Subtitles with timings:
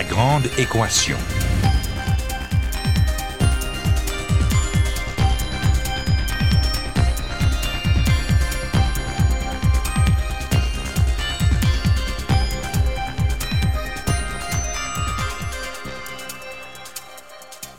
[0.00, 1.18] La grande équation.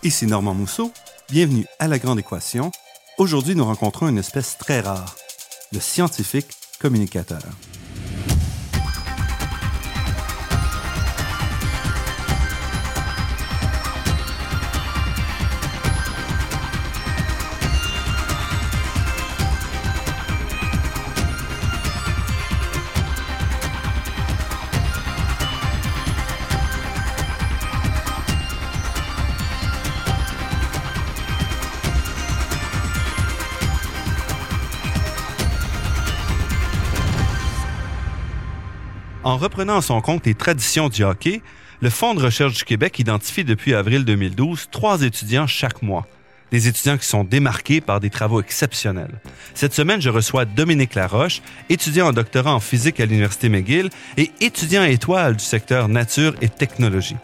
[0.04, 0.94] Ici Normand Mousseau,
[1.32, 2.72] bienvenue à La Grande Équation.
[3.18, 5.16] Aujourd'hui, nous rencontrons une espèce très rare,
[5.72, 7.41] le scientifique communicateur.
[39.32, 41.41] En reprenant à son compte les traditions du hockey,
[41.79, 46.05] le Fonds de recherche du Québec identifie depuis avril 2012 trois étudiants chaque mois.
[46.51, 49.21] Des étudiants qui sont démarqués par des travaux exceptionnels.
[49.54, 54.32] Cette semaine, je reçois Dominique Laroche, étudiant en doctorat en physique à l'Université McGill et
[54.41, 57.16] étudiant étoile du secteur nature et technologie.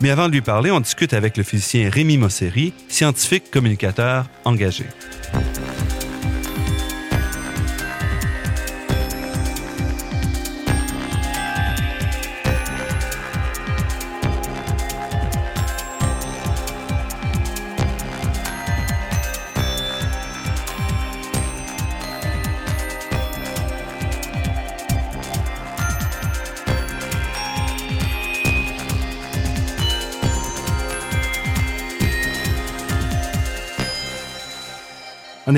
[0.00, 4.84] Mais avant de lui parler, on discute avec le physicien Rémi Mosseri, scientifique communicateur engagé.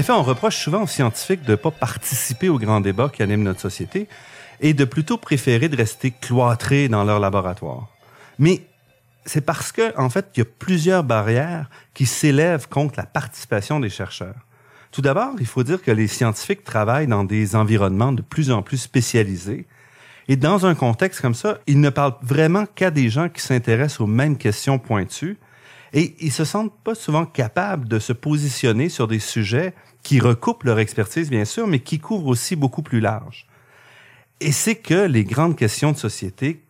[0.00, 3.42] Effet, on reproche souvent aux scientifiques de ne pas participer aux grands débats qui animent
[3.42, 4.08] notre société
[4.60, 7.88] et de plutôt préférer de rester cloîtrés dans leur laboratoire.
[8.38, 8.62] Mais
[9.24, 13.80] c'est parce que, en fait, il y a plusieurs barrières qui s'élèvent contre la participation
[13.80, 14.46] des chercheurs.
[14.92, 18.62] Tout d'abord, il faut dire que les scientifiques travaillent dans des environnements de plus en
[18.62, 19.66] plus spécialisés.
[20.28, 24.00] Et dans un contexte comme ça, ils ne parlent vraiment qu'à des gens qui s'intéressent
[24.00, 25.38] aux mêmes questions pointues
[25.92, 30.64] et ils se sentent pas souvent capables de se positionner sur des sujets qui recoupent
[30.64, 33.46] leur expertise, bien sûr, mais qui couvrent aussi beaucoup plus large.
[34.40, 36.62] Et c'est que les grandes questions de société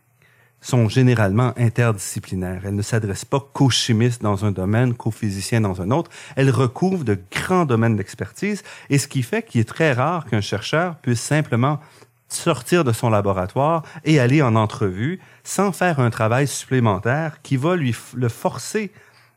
[0.61, 2.63] sont généralement interdisciplinaires.
[2.65, 6.11] Elles ne s'adressent pas qu'aux chimistes dans un domaine, qu'aux physiciens dans un autre.
[6.37, 10.41] Elles recouvrent de grands domaines d'expertise, et ce qui fait qu'il est très rare qu'un
[10.41, 11.81] chercheur puisse simplement
[12.29, 17.75] sortir de son laboratoire et aller en entrevue sans faire un travail supplémentaire qui va
[17.75, 18.93] lui le forcer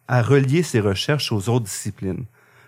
[0.08, 2.26] à relier ses recherches aux autres disciplines.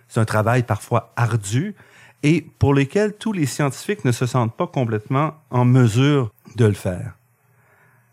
[0.08, 1.74] C'est un travail parfois ardu
[2.22, 6.74] et pour lequel tous les scientifiques ne se sentent pas complètement en mesure de le
[6.74, 7.16] faire.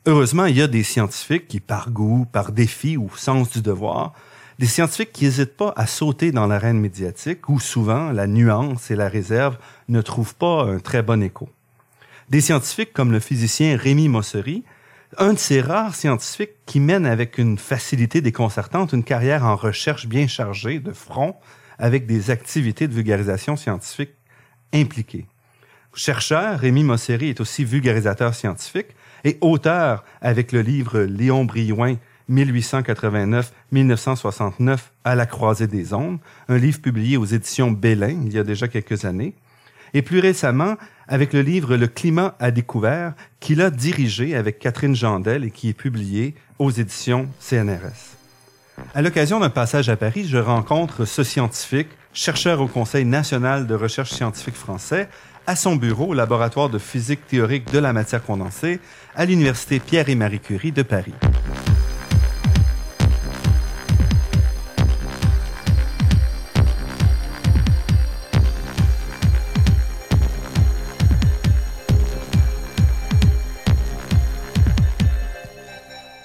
[0.05, 4.13] Heureusement, il y a des scientifiques qui, par goût, par défi ou sens du devoir,
[4.59, 8.95] des scientifiques qui n'hésitent pas à sauter dans l'arène médiatique où souvent la nuance et
[8.95, 11.49] la réserve ne trouvent pas un très bon écho.
[12.29, 14.63] Des scientifiques comme le physicien Rémi Mossery,
[15.17, 20.07] un de ces rares scientifiques qui mène avec une facilité déconcertante une carrière en recherche
[20.07, 21.35] bien chargée de front
[21.83, 24.11] avec des activités de vulgarisation scientifique
[24.73, 25.25] impliquées.
[25.93, 28.95] Chercheur, Rémi Mosseri est aussi vulgarisateur scientifique
[29.25, 31.97] et auteur avec le livre Léon Briouin
[32.31, 38.45] 1889-1969 à la croisée des ondes, un livre publié aux éditions Bélin il y a
[38.45, 39.33] déjà quelques années,
[39.93, 40.77] et plus récemment
[41.09, 45.67] avec le livre Le climat à découvert qu'il a dirigé avec Catherine Jandel et qui
[45.67, 48.22] est publié aux éditions CNRS.
[48.95, 53.75] À l'occasion d'un passage à Paris, je rencontre ce scientifique, chercheur au Conseil national de
[53.75, 55.09] recherche scientifique français,
[55.45, 58.79] à son bureau au laboratoire de physique théorique de la matière condensée
[59.15, 61.13] à l'Université Pierre et Marie Curie de Paris.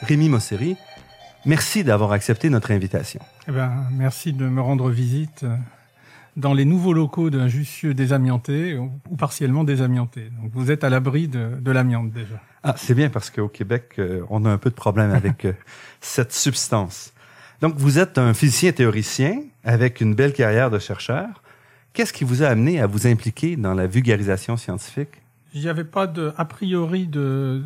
[0.08, 0.76] Rémi Mosseri,
[1.48, 3.20] merci d'avoir accepté notre invitation.
[3.48, 5.56] Eh ben, merci de me rendre visite euh,
[6.36, 10.30] dans les nouveaux locaux d'un Jussieu désamianté ou partiellement désamianté.
[10.40, 12.40] Donc vous êtes à l'abri de, de l'amiante déjà.
[12.62, 15.52] Ah, c'est bien parce qu'au Québec, euh, on a un peu de problème avec euh,
[16.00, 17.12] cette substance.
[17.60, 21.42] Donc vous êtes un physicien théoricien avec une belle carrière de chercheur.
[21.92, 25.22] Qu'est-ce qui vous a amené à vous impliquer dans la vulgarisation scientifique?
[25.66, 27.62] Avait pas de, a priori de,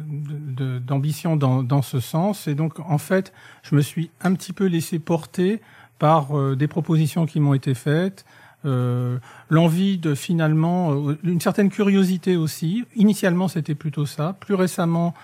[0.79, 2.47] d'ambition dans, dans ce sens.
[2.47, 5.61] Et donc, en fait, je me suis un petit peu laissé porter
[5.99, 8.25] par euh, des propositions qui m'ont été faites,
[8.65, 9.19] euh,
[9.51, 12.85] l'envie de finalement, euh, une certaine curiosité aussi.
[12.97, 14.37] Initialement, c'était plutôt ça.
[14.41, 15.15] Plus récemment,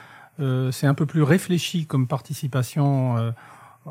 [0.70, 3.16] c'est un peu plus réfléchi comme participation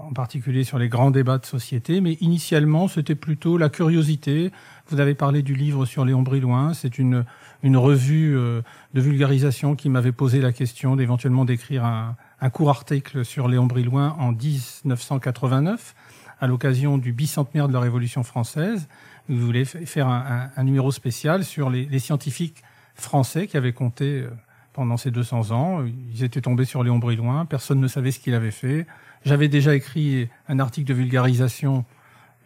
[0.04, 4.52] en particulier sur les grands débats de société, mais initialement, c'était plutôt la curiosité.
[4.90, 7.26] Vous avez parlé du livre sur Léon Brilouin, c'est une,
[7.64, 8.62] une revue euh,
[8.94, 13.66] de vulgarisation qui m'avait posé la question d'éventuellement d'écrire un, un, court article sur Léon
[13.66, 15.96] Brilouin en 1989,
[16.40, 18.88] à l'occasion du bicentenaire de la Révolution française.
[19.30, 22.64] Vous voulez faire un, un, numéro spécial sur les, les, scientifiques
[22.96, 24.30] français qui avaient compté euh,
[24.74, 25.84] pendant ces 200 ans.
[26.14, 28.86] Ils étaient tombés sur Léon Brilouin, personne ne savait ce qu'il avait fait.
[29.28, 31.84] J'avais déjà écrit un article de vulgarisation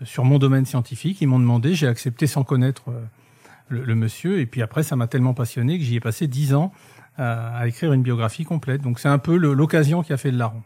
[0.04, 1.22] sur mon domaine scientifique.
[1.22, 3.06] Ils m'ont demandé, j'ai accepté sans connaître euh,
[3.70, 4.40] le, monsieur.
[4.40, 6.74] Et puis après, ça m'a tellement passionné que j'y ai passé dix ans
[7.20, 8.82] à, écrire une biographie complète.
[8.82, 10.64] Donc c'est un peu l'occasion qui a fait le larron.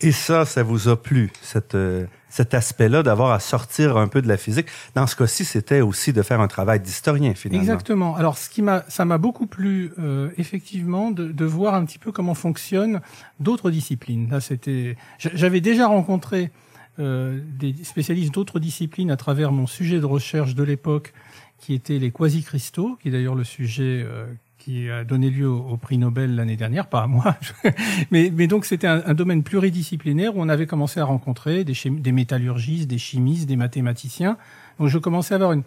[0.00, 4.22] Et ça, ça vous a plu, cette, euh, cet aspect-là d'avoir à sortir un peu
[4.22, 4.66] de la physique.
[4.94, 7.62] Dans ce cas-ci, c'était aussi de faire un travail d'historien, finalement.
[7.62, 8.16] Exactement.
[8.16, 11.98] Alors, ce qui m'a, ça m'a beaucoup plu, euh, effectivement, de, de, voir un petit
[11.98, 13.02] peu comment fonctionnent
[13.38, 14.30] d'autres disciplines.
[14.30, 16.50] Là, c'était, j'avais déjà rencontré
[16.98, 21.12] euh, des spécialistes d'autres disciplines à travers mon sujet de recherche de l'époque,
[21.58, 24.24] qui était les quasi-cristaux, qui est d'ailleurs le sujet euh,
[24.62, 27.36] qui a donné lieu au, prix Nobel l'année dernière, pas à moi,
[28.12, 32.98] mais, donc c'était un, domaine pluridisciplinaire où on avait commencé à rencontrer des, métallurgistes, des
[32.98, 34.36] chimistes, des mathématiciens.
[34.78, 35.64] Donc je commençais à avoir une,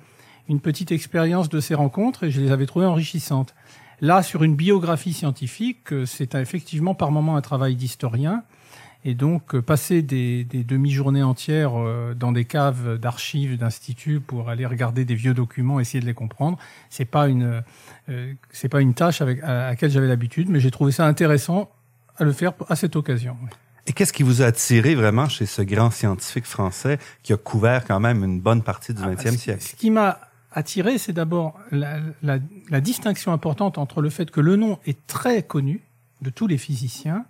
[0.48, 3.54] une petite expérience de ces rencontres et je les avais trouvées enrichissantes.
[4.00, 8.44] Là, sur une biographie scientifique, euh, c'est effectivement par moment un travail d'historien.
[9.08, 14.50] Et donc, euh, passer des, des demi-journées entières euh, dans des caves d'archives, d'instituts pour
[14.50, 16.58] aller regarder des vieux documents, essayer de les comprendre,
[16.90, 17.62] c'est pas une,
[18.10, 21.70] euh, c'est pas une tâche avec, à, laquelle j'avais l'habitude, mais j'ai trouvé ça intéressant
[22.18, 23.38] à le faire à cette occasion.
[23.86, 27.86] Et qu'est-ce qui vous a attiré vraiment chez ce grand scientifique français qui a couvert
[27.86, 29.62] quand même une bonne partie du XXe ah, siècle?
[29.62, 30.20] Ce qui m'a
[30.52, 32.40] attiré, c'est d'abord la, la,
[32.72, 35.82] la distinction importante entre le fait que le nom est très connu
[36.24, 37.26] de tous les physiciens,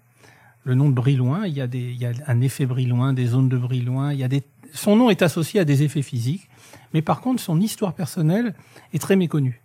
[0.65, 3.27] le nom de Brillouin, il y, a des, il y a un effet Brillouin, des
[3.27, 6.49] zones de Brillouin, il y a des, son nom est associé à des effets physiques,
[6.93, 8.53] mais par contre son histoire personnelle
[8.93, 9.61] est très méconnue.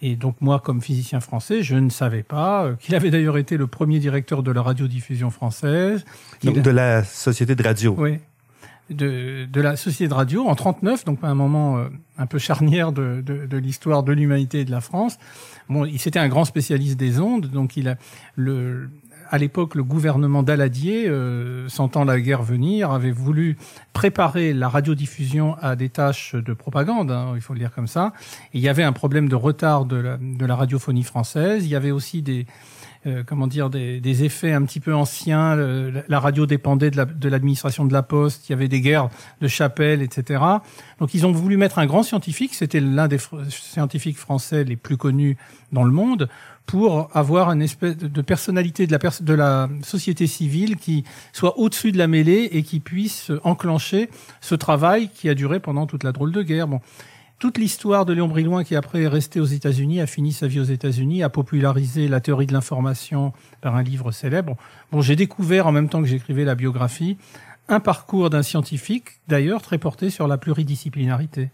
[0.00, 3.56] Et donc moi, comme physicien français, je ne savais pas euh, qu'il avait d'ailleurs été
[3.56, 6.04] le premier directeur de la radiodiffusion française.
[6.44, 7.96] Donc de la société de radio.
[7.98, 8.18] Oui,
[8.90, 12.38] de, de la société de radio en 39, donc à un moment euh, un peu
[12.38, 15.18] charnière de, de, de l'histoire de l'humanité et de la France.
[15.68, 17.96] Bon, il c'était un grand spécialiste des ondes, donc il a
[18.36, 18.88] le
[19.30, 23.56] à l'époque, le gouvernement d'Aladier, euh, sentant la guerre venir, avait voulu
[23.92, 28.12] préparer la radiodiffusion à des tâches de propagande, hein, il faut le dire comme ça.
[28.54, 31.64] Il y avait un problème de retard de la, de la radiophonie française.
[31.64, 32.46] Il y avait aussi des,
[33.06, 35.56] euh, comment dire, des, des, effets un petit peu anciens.
[35.56, 38.48] la radio dépendait de l'administration de, de, la Poste.
[38.48, 39.08] Il y avait des guerres
[39.40, 40.42] de chapelle, etc.
[40.98, 42.54] Donc ils ont voulu mettre un grand scientifique.
[42.54, 43.18] C'était l'un des
[43.48, 45.36] scientifiques français les plus connus
[45.72, 46.28] dans le monde
[46.66, 51.92] pour avoir une espèce de personnalité de la, de la société civile qui soit au-dessus
[51.92, 54.10] de la mêlée et qui puisse enclencher
[54.42, 56.68] ce travail qui a duré pendant toute la drôle de guerre.
[56.68, 56.80] Bon.
[57.38, 60.58] Toute l'histoire de Léon Brillouin, qui après est resté aux États-Unis, a fini sa vie
[60.58, 64.56] aux États-Unis, a popularisé la théorie de l'information par un livre célèbre.
[64.90, 67.16] Bon, j'ai découvert en même temps que j'écrivais la biographie
[67.68, 71.50] un parcours d'un scientifique, d'ailleurs très porté sur la pluridisciplinarité.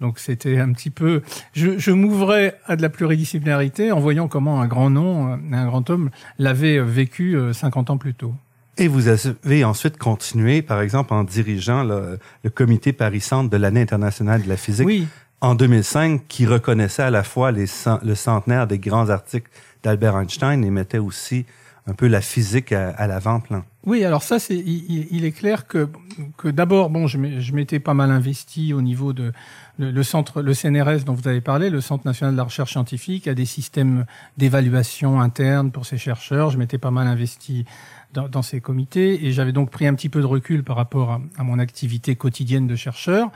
[0.00, 4.60] Donc c'était un petit peu, je, je m'ouvrais à de la pluridisciplinarité en voyant comment
[4.60, 8.34] un grand nom, un grand homme l'avait vécu 50 euh, ans plus tôt.
[8.76, 13.82] Et vous avez ensuite continué, par exemple, en dirigeant le, le comité Paris-Centre de l'année
[13.82, 15.06] internationale de la physique oui.
[15.40, 19.50] En 2005, qui reconnaissait à la fois le centenaire des grands articles
[19.82, 21.46] d'Albert Einstein et mettait aussi
[21.86, 23.64] un peu la physique à, l'avant-plan.
[23.86, 25.88] Oui, alors ça, c'est, il, est clair que,
[26.36, 27.16] que d'abord, bon, je
[27.54, 29.32] m'étais pas mal investi au niveau de
[29.78, 33.26] le, centre, le CNRS dont vous avez parlé, le Centre national de la recherche scientifique,
[33.26, 34.04] a des systèmes
[34.36, 36.50] d'évaluation interne pour ses chercheurs.
[36.50, 37.64] Je m'étais pas mal investi
[38.12, 41.44] dans, ces comités et j'avais donc pris un petit peu de recul par rapport à
[41.44, 43.30] mon activité quotidienne de chercheur.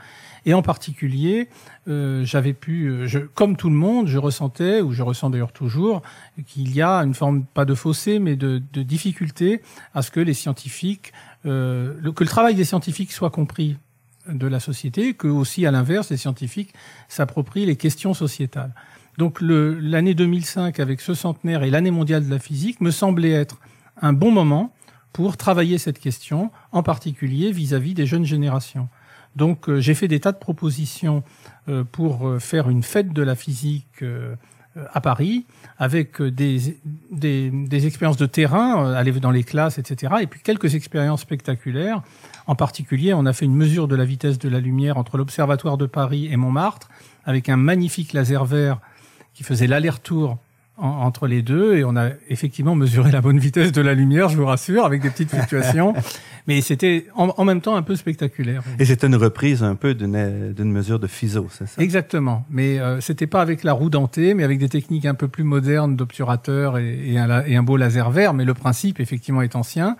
[0.45, 1.47] Et en particulier,
[1.87, 6.01] euh, j'avais pu, euh, comme tout le monde, je ressentais, ou je ressens d'ailleurs toujours,
[6.47, 9.61] qu'il y a une forme, pas de fossé, mais de, de difficulté
[9.93, 11.13] à ce que les scientifiques,
[11.45, 13.77] euh, le, que le travail des scientifiques soit compris
[14.27, 16.73] de la société, que aussi à l'inverse, les scientifiques
[17.07, 18.73] s'approprient les questions sociétales.
[19.17, 23.59] Donc l'année 2005, avec ce centenaire et l'année mondiale de la physique, me semblait être
[24.01, 24.73] un bon moment
[25.11, 28.89] pour travailler cette question, en particulier vis-à-vis -vis des jeunes générations.
[29.35, 31.23] Donc euh, j'ai fait des tas de propositions
[31.69, 34.03] euh, pour euh, faire une fête de la physique
[34.91, 35.45] à Paris,
[35.77, 36.79] avec des,
[37.11, 42.01] des, des, expériences de terrain, aller dans les classes, etc., et puis quelques expériences spectaculaires.
[42.47, 45.77] En particulier, on a fait une mesure de la vitesse de la lumière entre l'Observatoire
[45.77, 46.89] de Paris et Montmartre,
[47.23, 48.79] avec un magnifique laser vert
[49.35, 50.39] qui faisait l'aller-retour
[50.83, 54.35] entre les deux et on a effectivement mesuré la bonne vitesse de la lumière, je
[54.35, 55.93] vous rassure, avec des petites fluctuations.
[56.45, 58.63] Mais c'était en, même temps un peu spectaculaire.
[58.79, 61.81] Et c'était une reprise un peu d'une mesure de FISO, c'est ça?
[61.81, 62.45] Exactement.
[62.49, 65.45] Mais euh, c'était pas avec la roue dentée, mais avec des techniques un peu plus
[65.45, 68.33] modernes d'obturateur et, un, et, un, beau laser vert.
[68.33, 69.95] Mais le principe, effectivement, est ancien.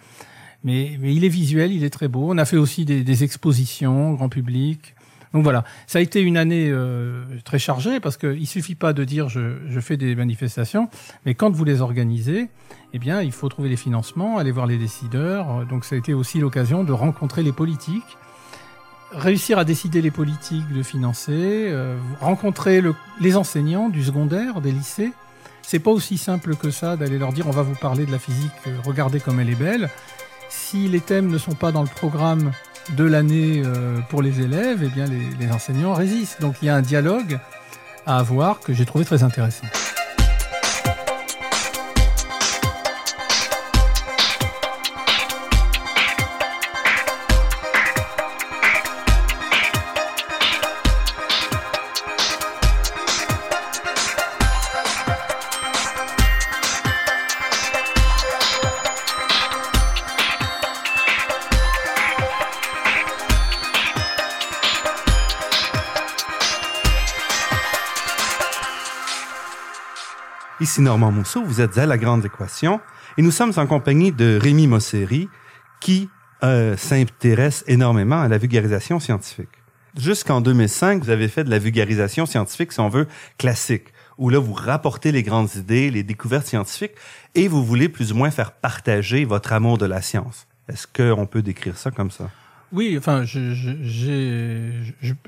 [0.66, 2.28] Mais, mais il est visuel, il est très beau.
[2.30, 4.96] On a fait aussi des, des expositions grand public.
[5.34, 9.04] Donc voilà, ça a été une année euh, très chargée parce qu'il suffit pas de
[9.04, 10.90] dire je, fais des manifestations,
[11.26, 12.50] mais quand vous les organisez,
[12.94, 15.66] eh bien il faut trouver les financements, aller voir les décideurs.
[15.66, 18.18] Donc ça a été aussi l'occasion de rencontrer les politiques,
[19.12, 24.72] réussir à décider les politiques de financer, euh, rencontrer le, les enseignants du secondaire, des
[24.72, 25.14] lycées.
[25.64, 28.20] C'est pas aussi simple que ça d'aller leur dire on va vous parler de la
[28.20, 29.90] physique, euh, regardez comme elle est belle.
[30.50, 32.52] Si les thèmes ne sont pas dans le programme
[32.92, 36.42] de l'année euh, pour les élèves, eh bien les, les enseignants résistent.
[36.42, 37.40] Donc il y a un dialogue
[38.06, 39.68] à avoir que j'ai trouvé très intéressant.
[70.74, 72.82] Ici Normand Mousseau, vous êtes à La Grande Équation
[73.20, 75.30] et nous sommes en compagnie de Rémi Mosseri
[75.80, 76.10] qui
[76.44, 79.52] euh, s'intéresse énormément à la vulgarisation scientifique.
[79.96, 83.06] Jusqu'en 2005, vous avez fait de la vulgarisation scientifique, si on veut,
[83.38, 86.96] classique, où là, vous rapportez les grandes idées, les découvertes scientifiques,
[87.36, 90.48] et vous voulez plus ou moins faire partager votre amour de la science.
[90.70, 92.32] Est-ce qu'on peut décrire ça comme ça?
[92.74, 93.54] Oui, enfin, je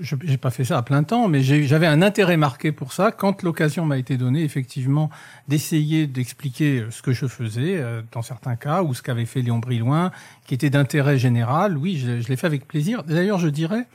[0.01, 3.43] j'ai pas fait ça à plein temps, mais j'avais un intérêt marqué pour ça quand
[3.43, 5.11] l'occasion m'a été donnée, effectivement,
[5.47, 9.59] d'essayer d'expliquer ce que je faisais euh, dans certains cas ou ce qu'avait fait Léon
[9.59, 10.11] Brillouin,
[10.47, 11.77] qui était d'intérêt général.
[11.77, 13.03] Oui, je, je l'ai fait avec plaisir.
[13.03, 13.85] D'ailleurs, je dirais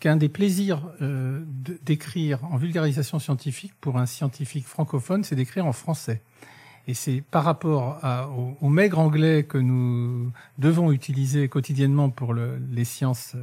[0.00, 1.44] qu'un des plaisirs euh,
[1.84, 6.20] d'écrire en vulgarisation scientifique pour un scientifique francophone, c'est d'écrire en français.
[6.88, 8.00] Et c'est par rapport
[8.62, 13.34] au, maigre anglais que nous devons utiliser quotidiennement pour les sciences,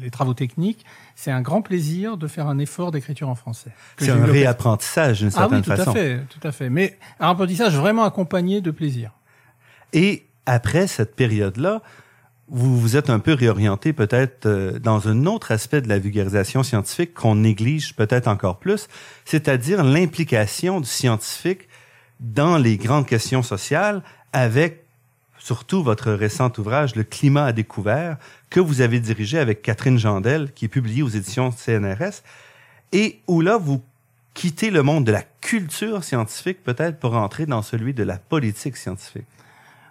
[0.00, 0.86] les, travaux techniques,
[1.16, 3.72] c'est un grand plaisir de faire un effort d'écriture en français.
[3.98, 5.82] C'est un réapprentissage d'une certaine façon.
[5.88, 6.70] Ah oui, tout à fait, tout à fait.
[6.70, 9.10] Mais un apprentissage vraiment accompagné de plaisir.
[9.92, 11.82] Et après cette période-là,
[12.46, 16.62] vous vous êtes un peu réorienté peut-être euh, dans un autre aspect de la vulgarisation
[16.62, 18.86] scientifique qu'on néglige peut-être encore plus,
[19.24, 21.68] c'est-à-dire l'implication du scientifique
[22.20, 24.02] dans les grandes questions sociales
[24.32, 24.84] avec
[25.38, 28.16] surtout votre récent ouvrage Le climat à découvert
[28.50, 32.22] que vous avez dirigé avec Catherine Jandel qui est publié aux éditions CNRS
[32.92, 33.82] et où là vous
[34.32, 38.76] quittez le monde de la culture scientifique peut-être pour entrer dans celui de la politique
[38.76, 39.26] scientifique.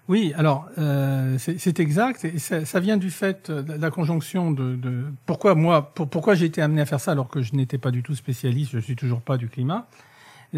[0.09, 2.25] Oui, alors euh, c'est exact.
[2.25, 6.61] Et ça, vient du fait de la conjonction de, pourquoi moi, pour, pourquoi j'ai été
[6.61, 9.21] amené à faire ça alors que je n'étais pas du tout spécialiste, je suis toujours
[9.21, 9.87] pas du climat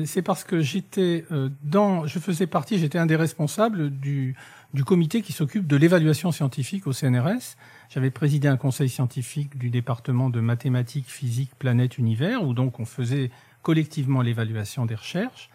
[0.04, 4.36] c'est parce que j'étais euh, dans, je faisais partie, j'étais un des responsables du,
[4.74, 7.56] du comité qui s'occupe de l'évaluation scientifique au CNRS.
[7.90, 12.86] J'avais présidé un conseil scientifique du département de mathématiques, physique, planète, univers, où donc on
[12.86, 15.50] faisait collectivement l'évaluation des recherches.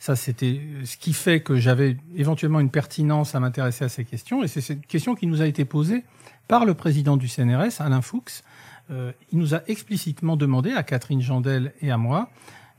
[0.00, 4.42] Ça, c'était ce qui fait que j'avais éventuellement une pertinence à m'intéresser à ces questions.
[4.42, 6.04] Et c'est cette question qui nous a été posée
[6.48, 8.42] par le président du CNRS, Alain Fuchs.
[8.90, 12.28] Euh, il nous a explicitement demandé, à Catherine Jandel et à moi,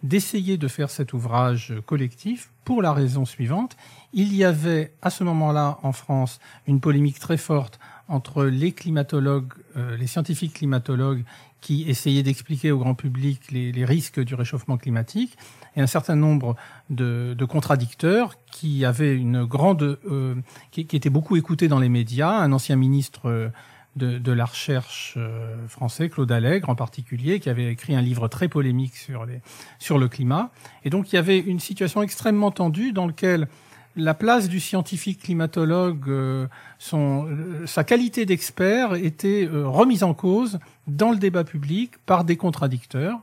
[0.05, 3.75] d'essayer de faire cet ouvrage collectif pour la raison suivante.
[4.13, 9.53] Il y avait à ce moment-là en France une polémique très forte entre les climatologues,
[9.77, 11.23] euh, les scientifiques climatologues
[11.59, 15.35] qui essayaient d'expliquer au grand public les, risques du réchauffement climatique
[15.75, 16.55] et un certain nombre
[16.91, 20.35] de, contradicteurs qui avaient une grande, euh,
[20.69, 22.29] qui, qui étaient beaucoup écoutés dans les médias.
[22.29, 23.51] Un ancien ministre
[23.95, 28.27] de, de, la recherche euh, français, Claude Allègre en particulier, qui avait écrit un livre
[28.27, 29.41] très polémique sur, les,
[29.79, 30.51] sur le climat.
[30.83, 33.47] Et donc il y avait une situation extrêmement tendue dans laquelle
[33.95, 36.47] la place du scientifique climatologue, euh,
[36.79, 42.35] son, euh, sa qualité d'expert était remise en cause dans le débat public par des
[42.35, 43.19] contradicteurs,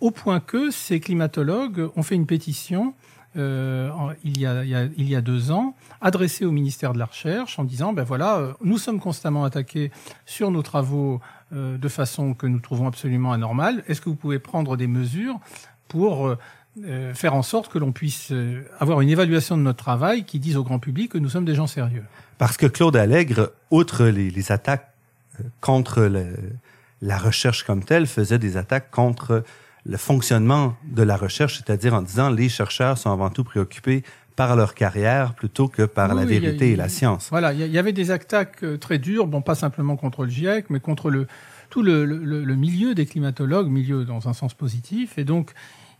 [0.00, 2.94] au point que ces climatologues ont fait une pétition
[3.36, 3.90] euh,
[4.22, 7.64] il, y a, il, y a, deux ans, adressé au ministère de la Recherche en
[7.64, 9.90] disant, ben voilà, euh, nous sommes constamment attaqués
[10.24, 11.20] sur nos travaux
[11.52, 13.82] euh, de façon que nous trouvons absolument anormale.
[13.88, 15.40] Est-ce que vous pouvez prendre des mesures
[15.88, 16.34] pour
[17.12, 18.32] faire en sorte que l'on puisse
[18.80, 21.54] avoir une évaluation de notre travail qui dise au grand public que nous sommes des
[21.54, 22.02] gens sérieux?
[22.36, 24.92] Parce que Claude Allègre, outre les, attaques
[25.60, 26.10] contre
[27.00, 29.44] la recherche comme telle, faisait des attaques contre
[29.86, 34.02] le fonctionnement de la recherche, c'est-à-dire en disant les chercheurs sont avant tout préoccupés
[34.36, 37.28] par leur carrière plutôt que par Oui, la a- vérité et la science.
[37.30, 39.96] Voilà, il y, a- il y avait des attaques euh, très dures, bon, pas simplement
[39.96, 41.26] contre le GIEC, mais contre le,
[41.70, 45.18] tout le, le- le milieu des climatologues, milieu dans un sens positif.
[45.18, 45.52] Et donc,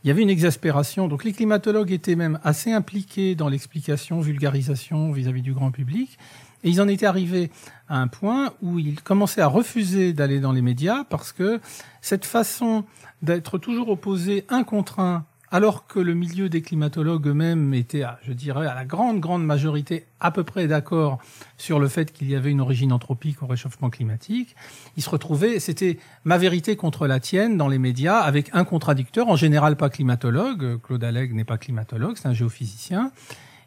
[0.03, 1.07] il y avait une exaspération.
[1.07, 6.17] Donc, les climatologues étaient même assez impliqués dans l'explication, vulgarisation vis-à-vis du grand public.
[6.65, 7.51] Et ils en étaient arrivés
[7.87, 11.61] à un point où ils commençaient à refuser d'aller dans les médias parce que
[12.01, 12.83] cette façon
[13.21, 18.19] d'être toujours opposé un contre un, alors que le milieu des climatologues eux-mêmes était, à,
[18.23, 21.19] je dirais, à la grande, grande majorité à peu près d'accord
[21.55, 24.55] sur le fait qu'il y avait une origine anthropique au réchauffement climatique,
[24.97, 29.27] ils se retrouvaient, c'était ma vérité contre la tienne dans les médias, avec un contradicteur,
[29.27, 33.11] en général pas climatologue, Claude Allègre n'est pas climatologue, c'est un géophysicien,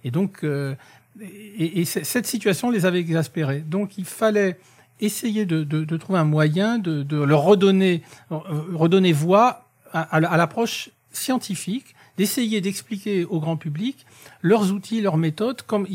[0.05, 0.75] et donc, euh,
[1.21, 3.61] et, cette situation les avait exaspérés.
[3.61, 4.59] Donc il fallait
[5.01, 8.37] essayer de, de- de trouver un moyen de, de leur redonner, euh,
[8.75, 14.05] redonner voix à, à la- à l'approche scientifique, d'essayer d'expliquer au grand public
[14.43, 15.87] leurs outils, leurs méthodes, comme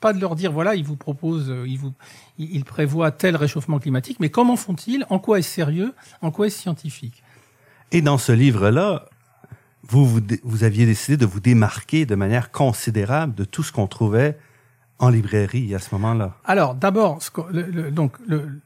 [0.00, 1.92] pas de leur dire voilà, ils vous proposent, euh, ils vous,
[2.38, 6.58] ils prévoient tel réchauffement climatique, mais comment font-ils En quoi est-ce sérieux En quoi est-ce
[6.60, 7.22] scientifique?
[7.90, 9.06] Et dans ce livre-là,
[9.82, 13.88] vous, vous, vous aviez décidé de vous démarquer de manière considérable de tout ce qu'on
[13.88, 14.38] trouvait
[14.98, 16.36] en librairie à ce moment-là?
[16.44, 17.18] Alors, d'abord,
[17.92, 18.60] donc, le,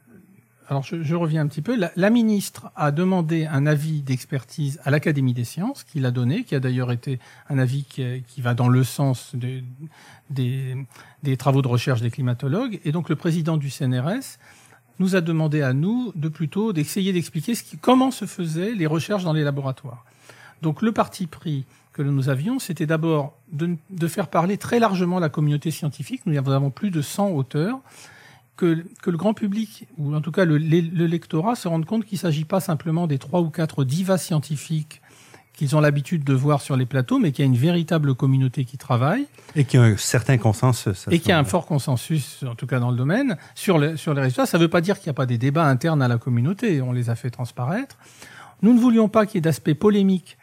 [0.69, 1.75] alors je, je reviens un petit peu.
[1.75, 6.43] La, la ministre a demandé un avis d'expertise à l'Académie des sciences, qui l'a donné,
[6.43, 7.19] qui a d'ailleurs été
[7.49, 9.63] un avis qui, qui va dans le sens de-
[10.29, 10.75] des,
[11.23, 12.79] des travaux de recherche des climatologues.
[12.85, 14.37] Et donc, le président du CNRS
[14.99, 18.87] nous a demandé à nous de plutôt d'essayer d'expliquer ce qui, comment se faisaient les
[18.87, 20.03] recherches dans les laboratoires.
[20.61, 21.65] Donc, le parti pris
[21.97, 26.21] que nous avions, c'était d'abord de, de faire parler très largement la communauté scientifique.
[26.25, 27.79] Nous avons plus de 100 auteurs.
[28.55, 31.85] Que, que le grand public, ou en tout cas le, le- le lectorat, se rende
[31.85, 34.99] compte qu'il ne s'agit pas simplement des trois ou quatre divas scientifiques
[35.53, 38.65] qu'ils ont l'habitude de voir sur les plateaux, mais qu'il y a une véritable communauté
[38.65, 41.05] qui travaille Et qu'il y a un certain consensus.
[41.11, 44.15] et y a un fort consensus, en tout cas dans le domaine, sur, le- sur
[44.15, 44.47] les résultats.
[44.47, 46.81] Ça ne veut pas dire qu'il n'y a pas des débats internes à la communauté,
[46.81, 47.95] on les a fait transparaître.
[48.63, 50.39] Nous ne voulions pas qu'il y ait d'aspect polémique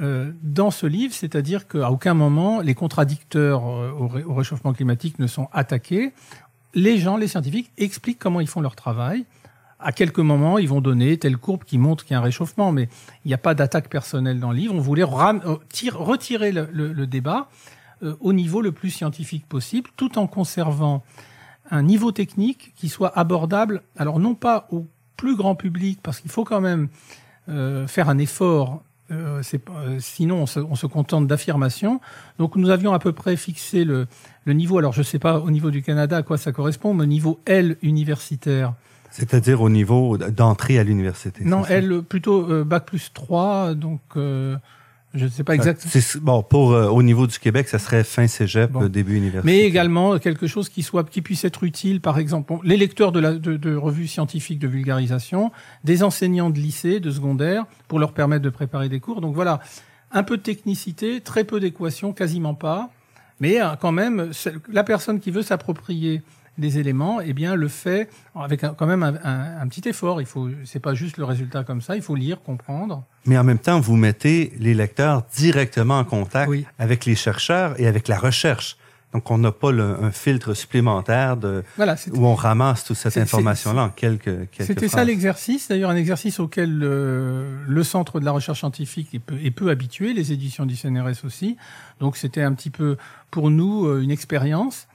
[0.00, 4.72] euh, dans ce livre, c'est-à-dire qu'à aucun moment les contradicteurs euh, au, ré- au réchauffement
[4.72, 6.12] climatique ne sont attaqués.
[6.74, 9.24] Les gens, les scientifiques, expliquent comment ils font leur travail.
[9.78, 12.72] À quelques moments, ils vont donner telle courbe qui montre qu'il y a un réchauffement,
[12.72, 12.88] mais
[13.24, 14.74] il n'y a pas d'attaque personnelle dans le livre.
[14.74, 17.48] On voulait euh, tire- retirer le, débat
[18.20, 21.02] au niveau le plus scientifique possible, tout en conservant
[21.70, 26.30] un niveau technique qui soit abordable, alors non pas au plus grand public, parce qu'il
[26.30, 26.88] faut quand même
[27.48, 32.00] euh, faire un effort, euh, euh, sinon on se, on se contente d'affirmations.
[32.38, 34.06] Donc nous avions à peu près fixé le,
[34.44, 36.94] le niveau, alors je ne sais pas au niveau du Canada à quoi ça correspond,
[36.94, 38.74] mais au niveau L universitaire.
[39.10, 41.44] C'est-à-dire au niveau d'entrée à l'université.
[41.44, 41.64] Non?
[41.64, 44.56] L plutôt euh, Bac plus 3, donc euh,
[45.16, 45.92] je ne sais pas exactement.
[46.22, 48.82] Bon, pour euh, au niveau du Québec, ça serait fin cégep, Bon.
[48.84, 49.46] euh, début université.
[49.46, 53.12] mais également quelque chose qui soit qui puisse être utile par exemple bon, les lecteurs
[53.12, 55.50] de, la, de, de revues scientifiques de vulgarisation
[55.84, 59.60] des enseignants de lycée de secondaire pour leur permettre de préparer des cours donc voilà
[60.12, 62.90] un peu de technicité très peu d'équations quasiment pas
[63.40, 64.30] mais euh, quand même
[64.72, 66.22] la personne qui veut s'approprier
[66.58, 70.20] des éléments eh bien le fait avec un- quand même un, un- un petit effort
[70.20, 73.44] il faut c'est pas juste le résultat comme ça il faut lire comprendre Mais en
[73.44, 76.64] même temps, vous mettez les lecteurs directement en contact Oui.
[76.78, 78.76] avec les chercheurs et avec la recherche.
[79.12, 83.16] Donc, on n'a pas le- un filtre supplémentaire de, voilà où on ramasse toute cette
[83.16, 88.24] information-là en quelques, quelques C'était ça l'exercice, d'ailleurs un exercice auquel euh, le Centre de
[88.24, 91.56] la recherche scientifique est peu, est peu habitué, les éditions du CNRS aussi.
[92.00, 92.96] Donc c'était un petit peu
[93.30, 94.86] pour nous euh, une expérience.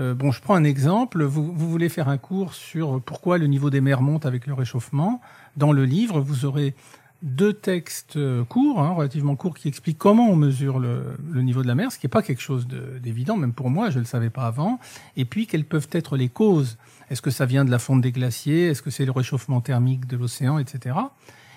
[0.00, 1.22] Euh, bon, je prends un exemple.
[1.22, 5.20] Vous, voulez faire un cours sur pourquoi le niveau des mers monte avec le réchauffement.
[5.56, 6.74] Dans le livre, vous aurez
[7.22, 11.62] deux textes euh, courts, hein, relativement courts, qui expliquent comment on mesure le, le niveau
[11.62, 13.96] de la mer, ce qui n'est pas quelque chose de- d'évident, même pour moi, je
[13.96, 14.80] ne le savais pas avant.
[15.18, 16.78] Et puis, quelles peuvent être les causes?
[17.10, 18.68] Est-ce que ça vient de la fonte des glaciers?
[18.68, 20.96] Est-ce que c'est le réchauffement thermique de l'océan, etc.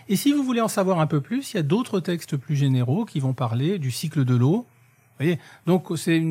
[0.10, 2.58] Et si vous voulez en savoir un peu plus, il y a d'autres textes plus
[2.58, 4.66] généraux qui vont parler du cycle de l'eau.
[5.66, 6.24] Donc, c'est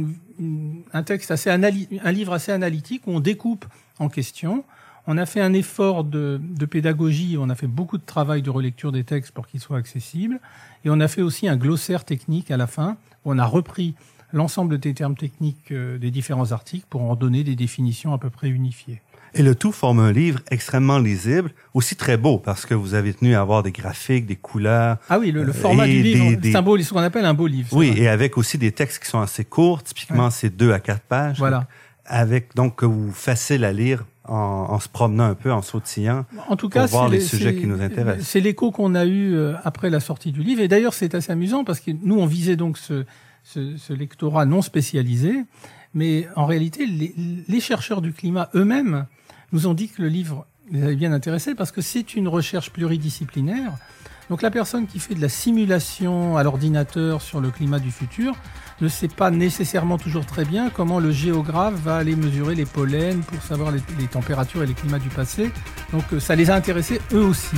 [0.92, 3.64] un texte assez un livre assez analytique où on découpe
[3.98, 4.64] en questions.
[5.06, 8.50] On a fait un effort de, de pédagogie, on a fait beaucoup de travail de
[8.50, 10.38] relecture des textes pour qu'ils soient accessibles,
[10.84, 13.94] et on a fait aussi un glossaire technique à la fin, où on a repris
[14.32, 18.30] l'ensemble des termes techniques euh, des différents articles pour en donner des définitions à peu
[18.30, 19.00] près unifiées.
[19.34, 23.14] Et le tout forme un livre extrêmement lisible, aussi très beau, parce que vous avez
[23.14, 24.98] tenu à avoir des graphiques, des couleurs.
[25.08, 27.32] Ah oui, le, le format du livre, des- c'est un beau, ce qu'on appelle un
[27.32, 27.68] beau livre.
[27.72, 28.00] Oui, vrai.
[28.00, 31.38] et avec aussi des textes qui sont assez courts, typiquement c'est deux à quatre pages.
[31.38, 31.66] Voilà.
[32.04, 36.56] Avec, donc, que vous facile à lire en, se promenant un peu, en sautillant, en
[36.56, 38.26] tout cas, pour voir les, sujets qui nous intéressent.
[38.26, 40.60] C'est l'écho qu'on a eu euh, après la sortie du livre.
[40.60, 43.04] Et d'ailleurs, c'est assez amusant parce que nous, on visait donc ce,
[43.44, 45.44] ce, ce lectorat non spécialisé,
[45.94, 47.14] mais en réalité, les,
[47.48, 49.06] les chercheurs du climat eux-mêmes
[49.52, 52.70] nous ont dit que le livre les avait bien intéressés parce que c'est une recherche
[52.70, 53.72] pluridisciplinaire.
[54.30, 58.34] Donc la personne qui fait de la simulation à l'ordinateur sur le climat du futur
[58.80, 63.22] ne sait pas nécessairement toujours très bien comment le géographe va aller mesurer les pollens
[63.26, 65.50] pour savoir les, températures et les climats du passé.
[65.92, 67.56] Donc euh, ça les a intéressés eux aussi.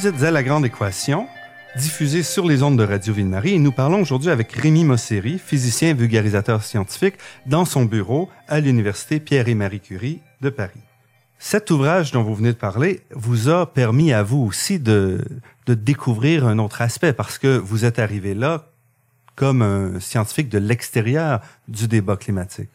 [0.00, 1.28] Vous êtes à La Grande Équation,
[1.76, 5.92] diffusée sur les ondes de Radio Ville-Marie, et nous parlons aujourd'hui avec Rémi Mosseri, physicien
[5.92, 10.80] vulgarisateur scientifique, dans son bureau à l'Université Pierre et Marie Curie de Paris.
[11.38, 15.22] Cet ouvrage dont vous venez de parler vous a permis à vous aussi de,
[15.66, 18.68] de découvrir un autre aspect, parce que vous êtes arrivé là
[19.34, 22.72] comme un scientifique de l'extérieur du débat climatique.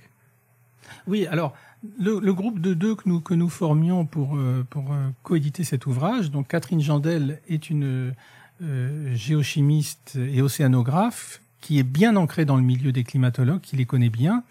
[1.08, 1.56] Oui, alors
[2.00, 5.86] le, groupe de deux que nous, que nous formions pour, euh, pour euh, coéditer cet
[5.86, 8.14] ouvrage, donc Catherine Jandel est une
[8.62, 13.86] euh, géochimiste et océanographe qui est bien ancrée dans le milieu des climatologues, qui les
[13.86, 14.44] connaît bien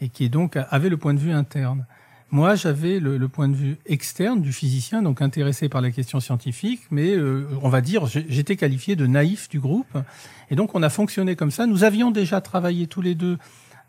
[0.00, 1.86] et qui est donc avait le point de vue interne.
[2.32, 6.80] Moi, j'avais le, point de vue externe du physicien, donc intéressé par la question scientifique,
[6.90, 7.16] mais
[7.62, 9.96] on va dire, j'étais qualifié de naïf du groupe.
[10.50, 11.66] Et donc, on a fonctionné comme ça.
[11.66, 13.38] Nous avions déjà travaillé tous les deux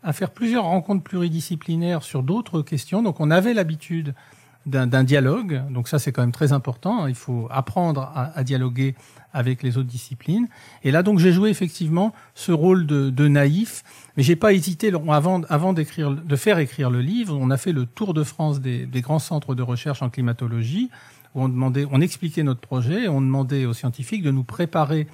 [0.02, 3.02] à faire plusieurs rencontres pluridisciplinaires sur d'autres questions.
[3.02, 4.14] Donc on avait l'habitude
[4.66, 8.94] d'un dialogue, donc ça c'est quand même très important, il faut apprendre à, dialoguer
[9.32, 10.46] avec les autres disciplines.
[10.84, 13.82] Et là donc j'ai joué effectivement ce rôle de, naïf,
[14.16, 17.34] mais j'ai pas hésité avant, avant d'écrire, de faire écrire le livre.
[17.40, 20.90] On a fait le tour de France des, grands centres de recherche en climatologie
[21.34, 25.06] où on demandait, on expliquait notre projet, et on demandait aux scientifiques de nous préparer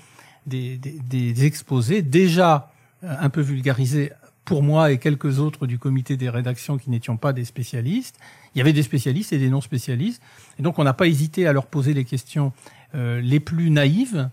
[0.46, 2.70] des, des exposés déjà
[3.04, 4.12] euh, un peu vulgarisés
[4.44, 8.16] pour moi et quelques autres du comité des rédactions qui n'étions pas des spécialistes.
[8.54, 10.22] Il y avait des spécialistes et des non spécialistes.
[10.58, 12.52] Et donc on n'a pas hésité à leur poser les questions
[12.94, 14.28] euh, les plus naïves.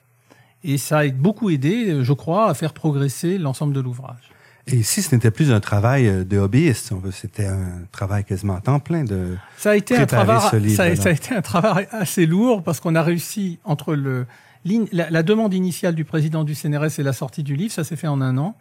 [0.64, 4.32] Et ça a beaucoup aidé, je crois, à faire progresser l'ensemble de l'ouvrage.
[4.68, 8.80] Et si ce n'était plus un travail de hobbyiste, c'était un travail quasiment à temps
[8.80, 12.28] plein de ça a été un travail, ça, a, ça, a été un travail assez
[12.28, 14.28] lourd parce qu'on a réussi entre le,
[14.92, 17.96] la, la, demande initiale du président du CNRS et la sortie du livre, ça s'est
[17.96, 18.56] fait en un an.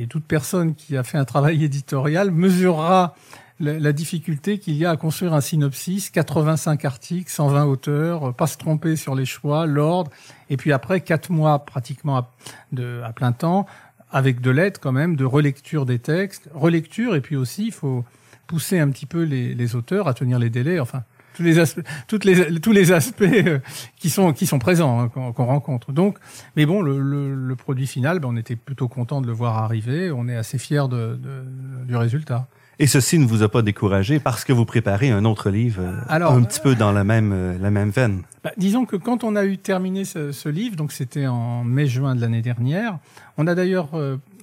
[0.00, 3.14] Et toute personne qui a fait un travail éditorial mesurera
[3.60, 8.56] la, difficulté qu'il y a à construire un synopsis, 85 articles, 120 auteurs, pas se
[8.56, 10.12] tromper sur les choix, l'ordre,
[10.48, 13.66] et puis après quatre mois pratiquement à plein temps,
[14.12, 18.04] avec de l'aide quand même, de relecture des textes, relecture, et puis aussi il faut
[18.46, 21.02] pousser un petit peu les, les auteurs à tenir les délais, enfin
[21.38, 23.60] tous les aspects, toutes les, tous les aspects euh,
[23.96, 25.92] qui sont qui sont présents hein, qu'on rencontre.
[25.92, 26.18] Donc,
[26.56, 29.56] mais bon, le, le, le produit final, ben, on était plutôt content de le voir
[29.58, 30.10] arriver.
[30.10, 31.44] On est assez fier de, de,
[31.86, 32.48] du résultat.
[32.80, 36.00] Et ceci ne vous a pas découragé parce que vous préparez un autre livre euh,
[36.08, 38.22] Alors, un petit peu dans la même, euh, la même veine?
[38.42, 42.16] Bah, disons que quand on a eu terminé ce, ce livre, donc c'était en mai-juin
[42.16, 42.98] de l'année dernière,
[43.36, 43.90] on a d'ailleurs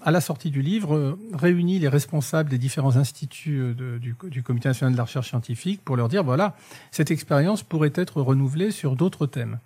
[0.06, 4.70] à la sortie du livre, euh, réunit les responsables des différents instituts euh, du, Comité
[4.70, 6.56] national de la recherche scientifique pour leur dire, voilà,
[6.92, 9.58] cette expérience pourrait être renouvelée sur d'autres thèmes.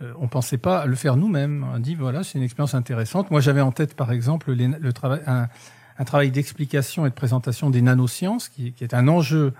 [0.00, 1.66] Euh, on ne pensait pas le faire nous-mêmes.
[1.74, 3.30] On dit, voilà, c'est une expérience intéressante.
[3.30, 7.82] Moi, j'avais en tête, par exemple, le travail, un, travail d'explication et de présentation des
[7.82, 9.52] nanosciences, qui, est un enjeu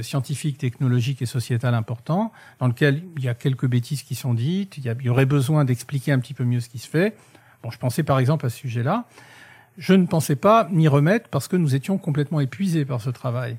[0.00, 4.78] scientifique, technologique et sociétal important, dans lequel il y a quelques bêtises qui sont dites,
[4.78, 7.16] il y, il y aurait besoin d'expliquer un petit peu mieux ce qui se fait.
[7.62, 9.06] Bon, je pensais par exemple à ce sujet-là.
[9.78, 13.56] Je ne pensais pas m'y remettre parce que nous étions complètement épuisés par ce travail.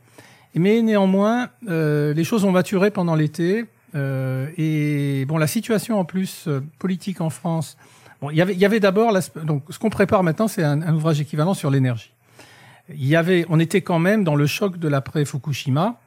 [0.53, 3.65] Mais néanmoins, euh, les choses ont maturé pendant l'été.
[3.95, 7.77] Euh, et bon, la situation en plus euh, politique en France.
[8.21, 10.93] Bon, il y avait, y avait d'abord donc ce qu'on prépare maintenant, c'est un, un,
[10.93, 12.11] ouvrage équivalent sur l'énergie.
[12.89, 15.99] Il y avait, on était quand même dans le choc de l'après Fukushima.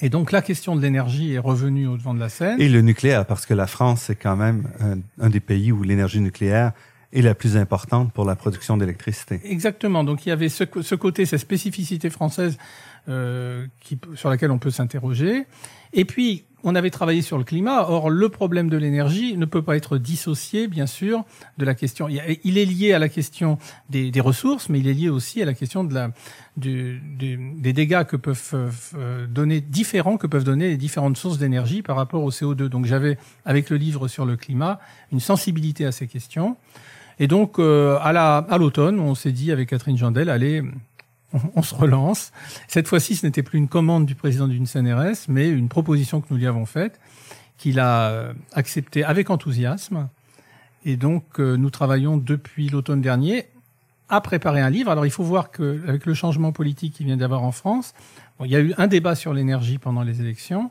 [0.00, 2.60] Et donc la question de l'énergie est revenue au devant de la scène.
[2.60, 5.82] Et le nucléaire, parce que la France c'est quand même un, un des pays où
[5.82, 6.72] l'énergie nucléaire
[7.12, 9.40] et la plus importante pour la production d'électricité.
[9.44, 10.04] Exactement.
[10.04, 12.56] Donc il y avait ce, ce côté, cette spécificité française
[13.08, 15.46] euh, qui, sur laquelle on peut s'interroger.
[15.92, 17.88] Et puis, on avait travaillé sur le climat.
[17.88, 21.24] Or, le problème de l'énergie ne peut pas être dissocié, bien sûr,
[21.58, 22.08] de la question.
[22.08, 25.46] Il est lié à la question des, des ressources, mais il est lié aussi à
[25.46, 26.10] la question de la,
[26.58, 31.82] du, des dégâts que peuvent euh, donner différents que peuvent donner les différentes sources d'énergie
[31.82, 32.66] par rapport au CO2.
[32.66, 34.78] Donc, j'avais, avec le livre sur le climat,
[35.10, 36.56] une sensibilité à ces questions.
[37.20, 40.64] Et donc, euh, à l'automne, on s'est dit avec Catherine Jandel, allez,
[41.54, 42.32] on, se relance.
[42.66, 46.28] Cette fois-ci, ce n'était plus une commande du président d'une CNRS, mais une proposition que
[46.30, 46.98] nous lui avons faite,
[47.58, 50.08] qu'il a euh, acceptée avec enthousiasme.
[50.86, 53.48] Et donc, euh, nous travaillons depuis l'automne dernier
[54.08, 54.90] à préparer un livre.
[54.90, 57.92] Alors, il faut voir qu'avec le changement politique qui vient d'avoir en France,
[58.42, 60.70] il y a eu un débat sur l'énergie pendant les élections.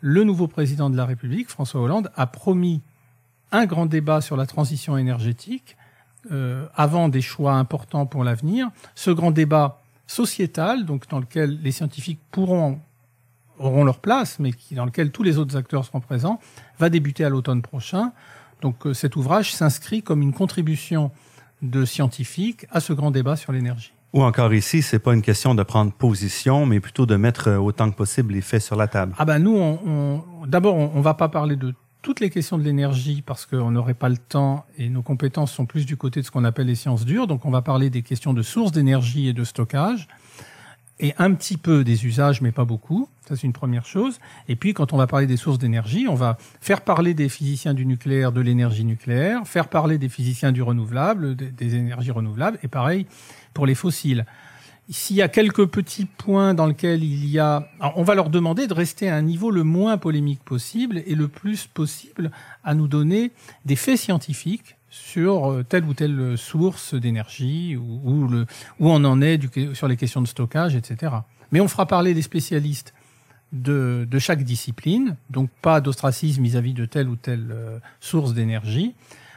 [0.00, 2.82] Le nouveau président de la République, François Hollande, a promis
[3.50, 5.76] un grand débat sur la transition énergétique
[6.30, 8.70] euh, avant des choix importants pour l'avenir.
[8.94, 12.80] Ce grand débat sociétal, donc dans lequel les scientifiques pourront
[13.58, 16.38] auront leur place, mais qui, dans lequel tous les autres acteurs seront présents,
[16.78, 18.12] va débuter à l'automne prochain.
[18.62, 21.10] Donc euh, cet ouvrage s'inscrit comme une contribution
[21.62, 23.92] de scientifiques à ce grand débat sur l'énergie.
[24.12, 27.56] Ou encore ici, c'est pas une question de prendre position, mais plutôt de mettre euh,
[27.58, 29.14] autant que possible les faits sur la table.
[29.18, 32.62] Ah ben nous, on, d'abord, on, on va pas parler de toutes les questions de
[32.62, 36.26] l'énergie parce qu'on n'aurait pas le temps et nos compétences sont plus du côté de
[36.26, 37.26] ce qu'on appelle les sciences dures.
[37.26, 40.08] Donc on va parler des questions de sources d'énergie et de stockage
[41.00, 43.08] et un petit peu des usages, mais pas beaucoup.
[43.28, 44.18] Ça, c'est une première chose.
[44.48, 47.74] Et puis, quand on va parler des sources d'énergie, on va faire parler des physiciens
[47.74, 52.68] du nucléaire de l'énergie nucléaire, faire parler des physiciens du renouvelable, des, énergies renouvelables, et
[52.68, 53.06] pareil
[53.54, 54.26] pour les fossiles.
[54.90, 57.68] S'il y a quelques petits points dans lesquels il y a...
[57.96, 61.28] on va leur demander de rester à un niveau le moins polémique possible et le
[61.28, 62.30] plus possible
[62.64, 63.32] à nous donner
[63.66, 68.46] des faits scientifiques sur euh, telle ou telle source d'énergie ou, le,
[68.80, 69.38] où on en est
[69.74, 71.12] sur les questions de stockage, etc.
[71.52, 72.94] Mais on fera parler des spécialistes
[73.52, 78.94] de, de chaque discipline, donc pas d'ostracisme vis-à-vis de telle ou telle euh, source d'énergie.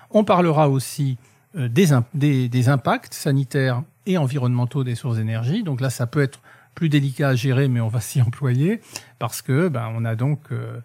[0.10, 1.18] On parlera aussi
[1.56, 5.64] euh, des, impacts sanitaires et environnementaux des sources d'énergie.
[5.64, 6.40] Donc là, ça peut être
[6.76, 8.82] plus délicat à gérer, mais on va s'y employer
[9.20, 10.80] parce que ben, on a donc, euh,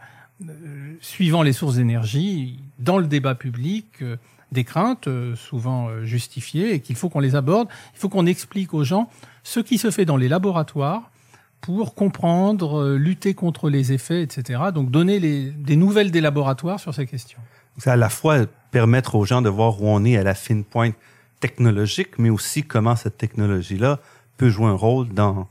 [0.48, 4.16] euh suivant les sources d'énergie, dans le débat public, euh,
[4.52, 7.68] des craintes euh, souvent justifiées et qu'il faut qu'on les aborde.
[7.94, 9.08] Il faut qu'on explique aux gens
[9.42, 11.10] ce qui se fait dans les laboratoires
[11.60, 14.64] pour comprendre, lutter contre les effets, etc.
[14.72, 17.40] Donc donner les, des nouvelles des laboratoires sur ces questions.
[17.78, 20.64] C'est à la fois permettre aux gens de voir où on est à la fine
[20.64, 20.94] pointe
[21.46, 24.00] technologique, mais aussi comment cette technologie-là
[24.36, 25.48] peut jouer un rôle dans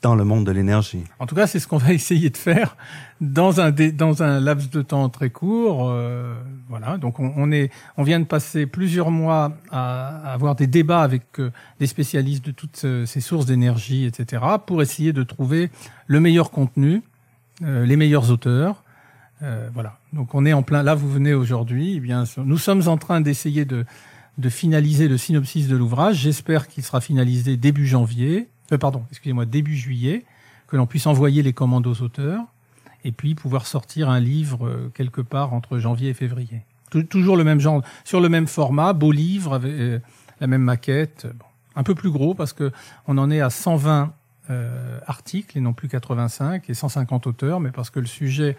[0.00, 1.04] dans le monde de l'énergie.
[1.18, 2.76] En tout cas, c'est ce qu'on va essayer de faire
[3.20, 3.70] dans un
[4.04, 5.88] dans un laps de temps très court.
[5.90, 6.34] Euh,
[6.68, 6.96] voilà.
[6.98, 11.50] Donc on, est on vient de passer plusieurs mois à, avoir des débats avec euh,
[11.84, 15.70] spécialistes de toutes ces sources d'énergie, etc., pour essayer de trouver
[16.06, 17.02] le meilleur contenu,
[17.62, 18.84] euh, les meilleurs auteurs.
[19.42, 19.98] Euh, voilà.
[20.12, 20.82] Donc on est en plein.
[20.82, 21.94] Là, vous venez aujourd'hui.
[21.96, 23.84] Eh bien, nous sommes en train d'essayer de
[24.38, 26.16] de finaliser le synopsis de l'ouvrage.
[26.16, 30.24] J'espère qu'il sera finalisé début janvier, euh, pardon, excusez-moi, début juillet,
[30.68, 32.44] que l'on puisse envoyer les commandes aux auteurs
[33.04, 36.62] et puis pouvoir sortir un livre euh, quelque part entre janvier et février.
[37.10, 39.98] toujours le même genre, sur le même format, beau livre, euh,
[40.40, 41.26] la même maquette,
[41.76, 42.72] un peu plus gros parce que
[43.06, 44.12] on en est à 120
[44.50, 48.56] euh, articles et non plus 85 et 150 auteurs, mais parce que le sujet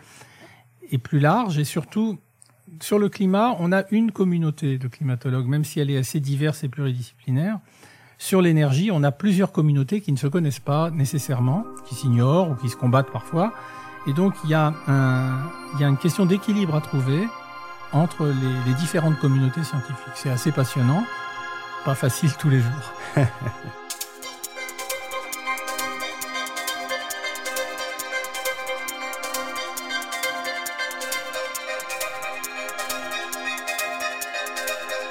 [0.91, 2.19] est plus large et surtout
[2.81, 6.63] sur le climat, on a une communauté de climatologues, même si elle est assez diverse
[6.63, 7.59] et pluridisciplinaire.
[8.17, 12.55] Sur l'énergie, on a plusieurs communautés qui ne se connaissent pas nécessairement, qui s'ignorent ou
[12.55, 13.53] qui se combattent parfois.
[14.07, 15.39] Et donc, il y a, un,
[15.75, 17.27] il y a une question d'équilibre à trouver
[17.93, 20.15] entre les, les différentes communautés scientifiques.
[20.15, 21.03] C'est assez passionnant,
[21.85, 22.93] pas facile tous les jours.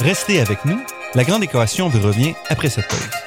[0.08, 0.80] Restez avec nous,
[1.14, 3.17] la grande équation vous revient après cette pause.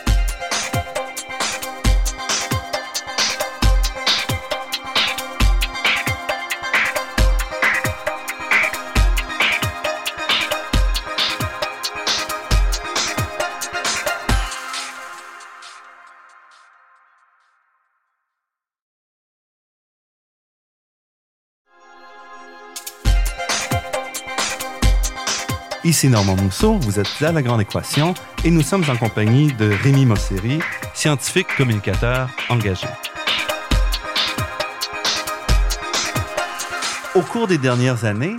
[25.91, 28.13] Ici Normand Mousseau, vous êtes à La Grande Équation
[28.45, 30.61] et nous sommes en compagnie de Rémi Mosseri,
[30.93, 32.87] scientifique communicateur engagé.
[37.13, 38.37] Au cours des dernières années,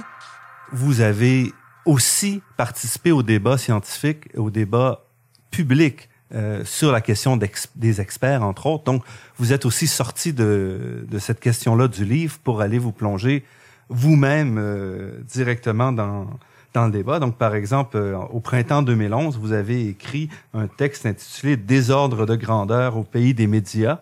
[0.73, 1.53] vous avez
[1.85, 5.05] aussi participé au débat scientifique, au débat
[5.51, 7.39] public euh, sur la question
[7.77, 8.85] des experts, entre autres.
[8.85, 9.05] Donc,
[9.37, 13.45] vous êtes aussi sorti de, cette question-là du livre pour aller vous plonger
[13.91, 16.27] vous-même euh, directement dans,
[16.73, 17.19] dans le débat.
[17.19, 22.37] Donc, par exemple, euh, au printemps 2011, vous avez écrit un texte intitulé Désordre de
[22.37, 24.01] grandeur au pays des médias.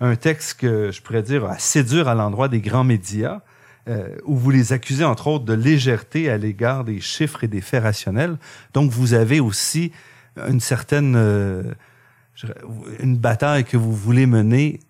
[0.00, 3.40] Un texte que je pourrais dire assez dur à l'endroit des grands médias,
[3.88, 7.60] euh, où vous les accusez, entre autres, de légèreté à l'égard des chiffres et des
[7.60, 8.36] faits rationnels.
[8.74, 9.92] Donc, vous avez aussi
[10.48, 11.14] une certaine...
[11.16, 11.62] Euh,
[12.98, 14.80] une bataille que vous voulez mener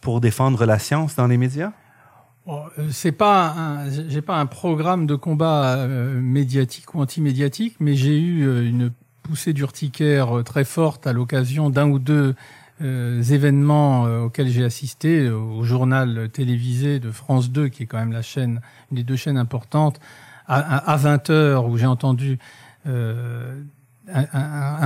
[0.00, 1.72] pour défendre la science dans les médias?
[2.50, 8.18] Euh, c'est pas j'ai pas un programme de combat euh, médiatique ou anti-médiatique, mais j'ai
[8.18, 8.90] eu euh, une
[9.22, 12.34] poussée d'urticaire très forte à l'occasion d'un ou deux
[12.82, 18.22] événements auxquels j'ai assisté au journal télévisé de France 2, qui est quand même la
[18.22, 20.00] chaîne, une des deux chaînes importantes,
[20.48, 22.38] à, 20 heures où j'ai entendu
[22.86, 23.58] un,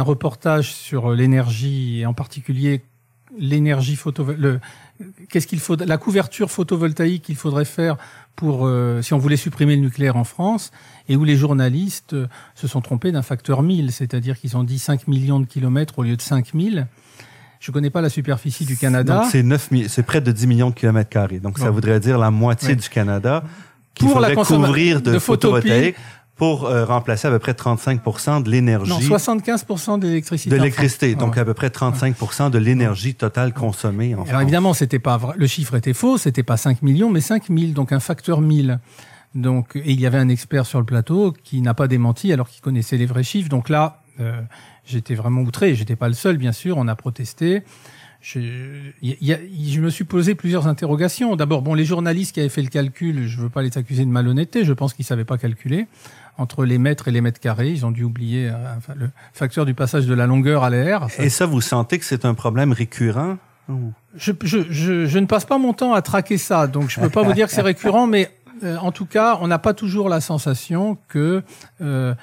[0.03, 2.83] reportage sur l'énergie et en particulier
[3.39, 4.61] l'énergie photovoltaïque.
[5.29, 7.97] Qu'est-ce qu'il faut La couverture photovoltaïque qu'il faudrait faire
[8.37, 10.71] pour euh, si on voulait supprimer le nucléaire en France
[11.09, 14.79] et où les journalistes euh, se sont trompés d'un facteur 1000, c'est-à-dire qu'ils ont dit
[14.79, 16.87] 5 millions de kilomètres au lieu de 5000.
[17.61, 19.25] Je connais pas la superficie du Canada.
[19.31, 21.41] C'est 9 c'est près de 10 millions de kilomètres carrés.
[21.41, 23.43] Donc ça voudrait dire la moitié du Canada
[23.95, 25.97] qu'il faudrait couvrir de, de photovoltaïque
[26.37, 28.91] pour euh, remplacer à peu près 35 de l'énergie.
[28.91, 29.67] Non, 75
[30.01, 30.51] d'électricité.
[30.51, 34.99] De l'électricité, donc à peu près 35% de l'énergie totale consommée en Alors évidemment, c'était
[34.99, 35.35] pas vrai.
[35.37, 38.81] le chiffre était faux, c'était pas 5 millions, mais 5 000, donc un facteur 1000.
[39.35, 42.49] Donc, et il y avait un expert sur le plateau qui n'a pas démenti alors
[42.49, 43.49] qu'il connaissait les vrais chiffres.
[43.49, 44.41] Donc là, euh,
[44.85, 45.75] j'étais vraiment outré.
[45.75, 46.79] J'étais pas le seul, bien sûr.
[46.79, 47.63] On a protesté.
[48.21, 48.41] Je,
[49.03, 51.37] je, me suis posé plusieurs interrogations.
[51.37, 54.11] D'abord, bon, les journalistes qui avaient fait le calcul, je veux pas les accuser de
[54.11, 54.65] malhonnêteté.
[54.65, 55.87] Je pense qu'ils savaient pas calculer
[56.39, 57.71] entre les mètres et les mètres carrés.
[57.71, 58.55] Ils ont dû oublier euh,
[58.97, 61.07] le facteur du passage de la longueur à l'air.
[61.19, 63.37] Et ça, vous sentez que c'est un problème récurrent
[64.17, 67.07] je, je, je, je, ne passe pas mon temps à traquer ça, donc je ne
[67.07, 68.31] peux pas vous dire que c'est récurrent, mais
[68.63, 71.43] euh, en tout cas, on n'a pas toujours la sensation que
[71.81, 72.15] euh,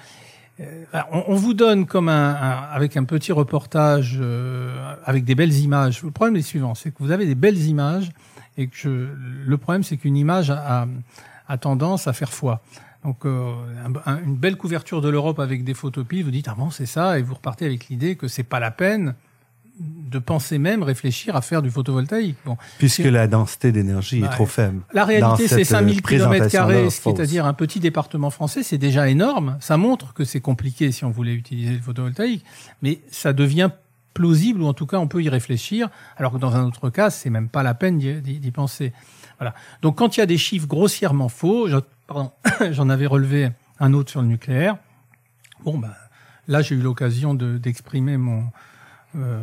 [0.60, 0.72] euh
[1.12, 2.34] on, on, vous donne comme un,
[2.72, 4.22] avec un petit reportage
[5.06, 6.04] avec des belles images.
[6.04, 8.12] Le problème est le suivant, c'est que vous avez des belles images
[8.58, 8.90] et que je,
[9.48, 10.86] le problème c'est qu'une image a,
[11.48, 12.62] a, tendance à faire foi.
[13.04, 13.54] Donc euh,
[14.24, 17.24] une belle couverture de l'Europe avec des photopiles, vous dites ah bon c'est ça et
[17.24, 19.16] vous repartez avec l'idée que c'est pas la peine
[19.80, 22.38] de penser même réfléchir à faire du photovoltaïque.
[22.46, 24.82] Bon, puisque la densité d'énergie est trop faible.
[24.94, 26.48] La réalité c'est 5000 km
[26.90, 29.58] c'est-à-dire un petit département français, c'est déjà énorme.
[29.60, 32.46] Ça montre que c'est compliqué si on voulait utiliser le photovoltaïque,
[32.84, 33.72] mais ça devient
[34.14, 37.10] plausible ou en tout cas on peut y réfléchir, alors que dans un autre cas
[37.10, 38.94] c'est même pas la peine d'y penser.
[39.42, 39.56] Voilà.
[39.82, 41.68] Donc quand il y a des chiffres grossièrement faux,
[42.72, 43.50] j'en avais relevé
[43.80, 44.78] un autre sur le nucléaire.
[45.66, 45.92] Bon, ben,
[46.48, 48.44] là, j'ai eu l'occasion d'exprimer mon
[49.16, 49.42] euh,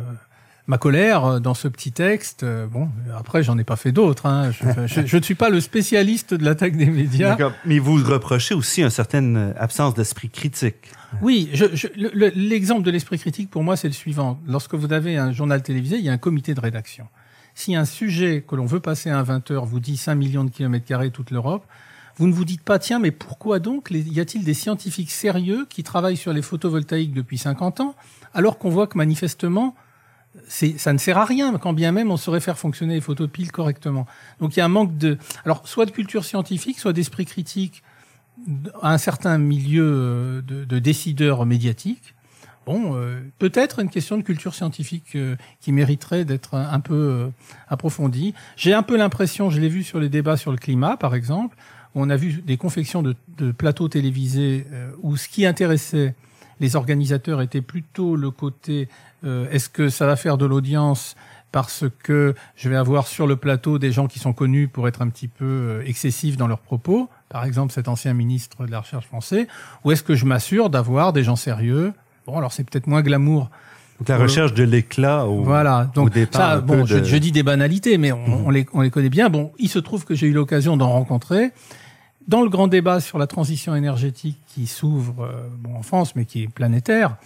[0.67, 2.45] ma colère dans ce petit texte.
[2.45, 4.27] Bon, après, j'en ai pas fait d'autres.
[4.27, 4.51] Hein.
[4.85, 7.35] Je, ne suis pas le spécialiste de l'attaque des médias.
[7.65, 10.91] Mais vous reprochez aussi une certaine absence d'esprit critique.
[11.23, 11.49] Oui,
[12.35, 14.39] l'exemple de l'esprit critique, pour moi, c'est le suivant.
[14.47, 17.07] Lorsque vous avez un journal télévisé, il y a un comité de rédaction.
[17.55, 20.49] Si un sujet que l'on veut passer à 20 heures vous dit 5 millions de
[20.49, 21.65] kilomètres carrés toute l'Europe,
[22.17, 25.83] vous ne vous dites pas, tiens, mais pourquoi donc y a-t-il des scientifiques sérieux qui
[25.83, 27.95] travaillent sur les photovoltaïques depuis 50 ans,
[28.33, 29.73] alors qu'on voit que manifestement,
[30.47, 34.05] ça ne sert à rien, quand bien même on saurait faire fonctionner les photopiles correctement.
[34.39, 37.83] Donc il y a un manque de, alors soit de culture scientifique, soit d'esprit critique
[38.81, 42.15] à un certain milieu euh, de, décideurs médiatiques.
[42.69, 47.31] Bon, euh, peut-être une question de culture scientifique euh, qui mériterait d'être un, peu
[47.67, 48.35] approfondie.
[48.57, 51.57] J'ai un peu l'impression, je l'ai vu sur les débats sur le climat, par exemple,
[51.95, 53.15] on a vu des confections de,
[53.51, 56.13] plateaux télévisés euh, où ce qui intéressait
[56.59, 58.89] les organisateurs était plutôt le côté
[59.23, 61.15] euh, est-ce que ça va faire de l'audience
[61.51, 65.01] parce que je vais avoir sur le plateau des gens qui sont connus pour être
[65.01, 68.81] un petit peu euh, excessifs dans leurs propos, par exemple cet ancien ministre de la
[68.81, 69.47] Recherche français,
[69.83, 71.93] ou est-ce que je m'assure d'avoir des gens sérieux
[72.29, 73.49] Bon, alors c'est peut-être moins glamour
[73.99, 75.91] donc la recherche de l'éclat au, voilà.
[75.93, 78.45] Donc, Ça, bon, je, je, dis des banalités, mais on, mhm.
[78.45, 79.29] on, les, on les connaît bien.
[79.29, 81.51] Bon, il se trouve que j'ai eu l'occasion d'en rencontrer
[82.29, 86.23] dans le grand débat sur la transition énergétique qui s'ouvre euh, bon, en France, mais
[86.23, 87.17] qui est planétaire.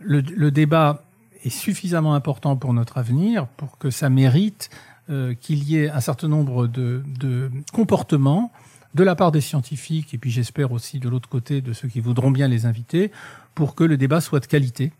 [0.00, 1.04] Le, le, débat
[1.44, 4.68] est suffisamment important pour notre avenir pour que ça mérite
[5.08, 8.52] euh, qu'il y ait un certain nombre de, de comportements
[8.94, 12.00] de la part des scientifiques et puis j'espère aussi de l'autre côté de ceux qui
[12.00, 13.10] voudront bien les inviter
[13.54, 14.92] pour que le débat soit de qualité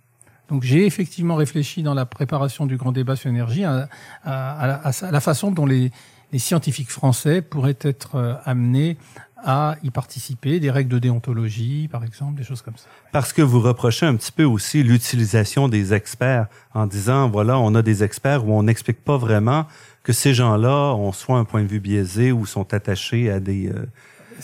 [0.53, 3.88] donc j'ai effectivement réfléchi dans la préparation du grand débat sur l'énergie à,
[4.25, 5.90] la façon dont les,
[6.37, 8.96] scientifiques français pourraient être euh, amenés
[9.44, 12.87] à y participer, des règles de déontologie, par exemple, des choses comme ça.
[13.13, 17.75] Parce que vous reprochez un petit peu aussi l'utilisation des experts en disant, voilà, on
[17.75, 19.67] a des experts où on n'explique pas vraiment
[20.05, 23.69] que ces gens-là ont soit un point de vue biaisé ou sont attachés à des,
[23.69, 23.87] euh,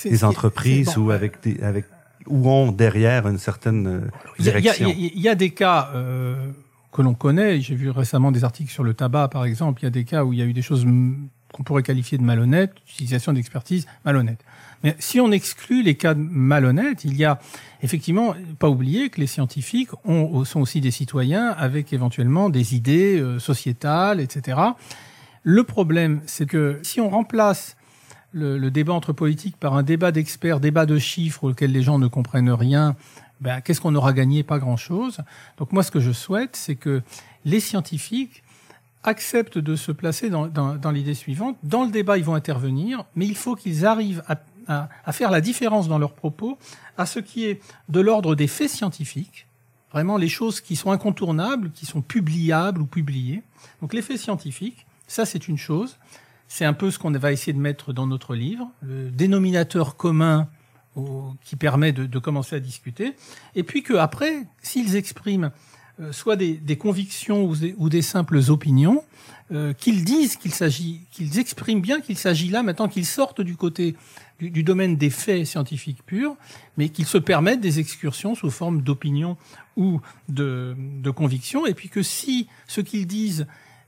[0.04, 1.84] des entreprises ou avec des, avec
[2.28, 4.92] ou ont derrière une certaine direction.
[4.96, 6.36] Il y, a, des cas euh,
[6.92, 7.60] que l'on connaît.
[7.60, 9.82] J'ai vu récemment des articles sur le tabac, par exemple.
[9.82, 10.86] Il y a des cas où il y a eu des choses
[11.52, 14.40] qu'on pourrait qualifier de malhonnête, utilisation d'expertise malhonnête.
[14.84, 17.40] Mais si on exclut les cas malhonnêtes, il y a
[17.82, 23.18] effectivement pas oublier que les scientifiques ont, sont aussi des citoyens avec éventuellement des idées
[23.20, 24.58] euh, sociétales, etc.
[25.42, 27.76] Le problème, c'est que si on remplace
[28.32, 32.06] le, débat entre politiques par un débat d'experts, débat de chiffres auquel les gens ne
[32.06, 32.96] comprennent rien,
[33.40, 34.42] ben, qu'est-ce qu'on aura gagné?
[34.42, 35.18] Pas grand-chose.
[35.58, 37.02] Donc moi, ce que je souhaite, c'est que
[37.44, 38.42] les scientifiques
[39.04, 41.56] acceptent de se placer dans, l'idée suivante.
[41.62, 45.88] Dans le débat, ils vont intervenir, mais il faut qu'ils arrivent à, faire la différence
[45.88, 46.58] dans leurs propos
[46.98, 49.46] à ce qui est de l'ordre des faits scientifiques,
[49.92, 53.42] vraiment les choses qui sont incontournables, qui sont publiables ou publiées.
[53.80, 55.96] Donc les faits scientifiques, ça c'est une chose.
[56.48, 60.48] C'est un peu ce qu'on va essayer de mettre dans notre livre, le dénominateur commun
[61.44, 63.14] qui permet de, commencer à discuter.
[63.54, 65.50] Et puis qu'après, s'ils expriment
[66.00, 67.44] euh, soit des, convictions
[67.76, 69.02] ou des, simples opinions,
[69.50, 73.56] euh, qu'ils disent qu'il s'agit, qu'ils expriment bien qu'il s'agit là maintenant qu'ils sortent du
[73.56, 73.96] côté
[74.38, 76.36] du, du, domaine des faits scientifiques purs,
[76.76, 79.36] mais qu'ils se permettent des excursions sous forme d'opinions
[79.76, 83.46] ou de, de convictions, et puis que si ce qu'ils disent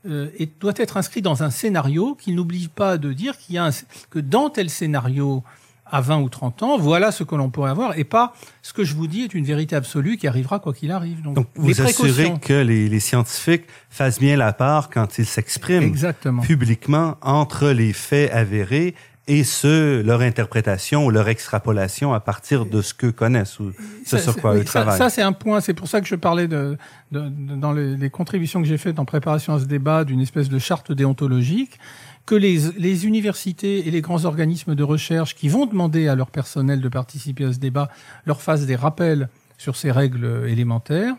[0.09, 0.29] euh,
[0.59, 3.71] doit être inscrit dans un scénario, qu'ils n'oublient pas de dire qu'il y a un,
[4.09, 5.43] que dans tel scénario
[5.91, 8.83] à 20 ou 30 ans, voilà ce que l'on pourrait avoir, et pas ce que
[8.83, 11.21] je vous dis est une vérité absolue qui arrivera quoi qu'il arrive.
[11.21, 15.93] Donc, Donc vous assurez que les, les, scientifiques fassent bien la part quand ils s'expriment
[16.41, 18.95] publiquement entre les faits avérés
[19.27, 23.71] et ce, leur interprétation ou leur extrapolation à partir de ce qu'eux connaissent ou
[24.05, 24.97] ce sur quoi eux travaillent.
[24.97, 26.77] Ça, c'est un point, c'est pour ça que je parlais de,
[27.11, 30.21] de, de dans les, les, contributions que j'ai faites en préparation à ce débat d'une
[30.21, 31.79] espèce de charte déontologique
[32.25, 36.31] que les, les, universités et les grands organismes de recherche qui vont demander à leur
[36.31, 37.89] personnel de participer à ce débat
[38.25, 41.13] leur fassent des rappels sur ces règles élémentaires,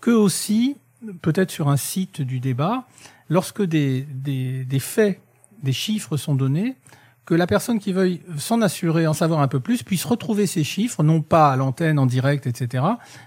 [0.00, 0.76] que aussi,
[1.20, 2.86] peut-être sur un site du débat,
[3.28, 5.20] lorsque des, des, des faits,
[5.62, 6.76] des chiffres sont donnés,
[7.24, 10.64] que la personne qui veuille s'en assurer, en savoir un peu plus, puisse retrouver ces
[10.64, 12.84] chiffres, non pas à l'antenne, en direct, etc.,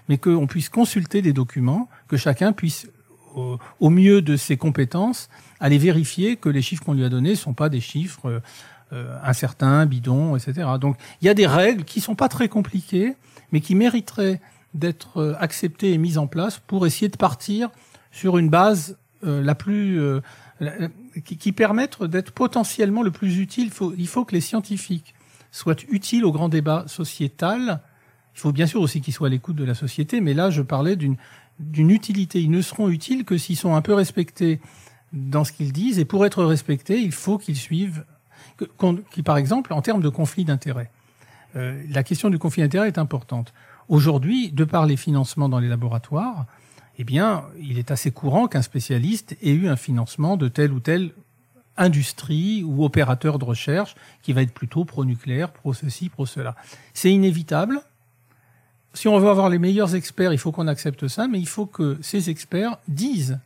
[0.08, 2.88] mais qu'on puisse consulter des documents, que chacun puisse,
[3.34, 5.28] au, mieux de ses compétences,
[5.60, 8.42] aller vérifier que les chiffres qu'on lui a donnés ne sont pas des chiffres
[8.92, 10.68] euh, incertains, bidons, etc.
[10.80, 13.14] Donc il y a des règles qui sont pas très compliquées,
[13.52, 14.40] mais qui mériteraient
[14.74, 17.70] d'être euh, acceptées et mises en place pour essayer de partir
[18.12, 20.20] sur une base euh, la plus euh,
[21.24, 23.66] qui, qui permettent d'être potentiellement le plus utile.
[23.66, 25.14] Il faut, il faut que les scientifiques
[25.50, 27.80] soient utiles au grand débat sociétal.
[28.34, 30.62] Il faut bien sûr aussi qu'ils soient à l'écoute de la société, mais là je
[30.62, 31.16] parlais d'une
[31.58, 32.40] d'une utilité.
[32.40, 34.60] Ils ne seront utiles que s'ils sont un peu respectés
[35.12, 38.04] dans ce qu'ils disent, et pour être respectés, il faut qu'ils suivent,
[39.10, 40.90] qui, par exemple, en termes de conflit d'intérêts,
[41.54, 43.54] euh, la question du conflit d'intérêts est importante.
[43.88, 46.46] Aujourd'hui, de par les financements dans les laboratoires,
[46.98, 50.80] eh bien, il est assez courant qu'un spécialiste ait eu un financement de telle ou
[50.80, 51.10] telle
[51.76, 56.56] industrie ou opérateur de recherche qui va être plutôt pro-nucléaire, pro-ceci, pro-cela.
[56.94, 57.80] C'est inévitable.
[58.94, 61.66] Si on veut avoir les meilleurs experts, il faut qu'on accepte ça, mais il faut
[61.66, 63.38] que ces experts disent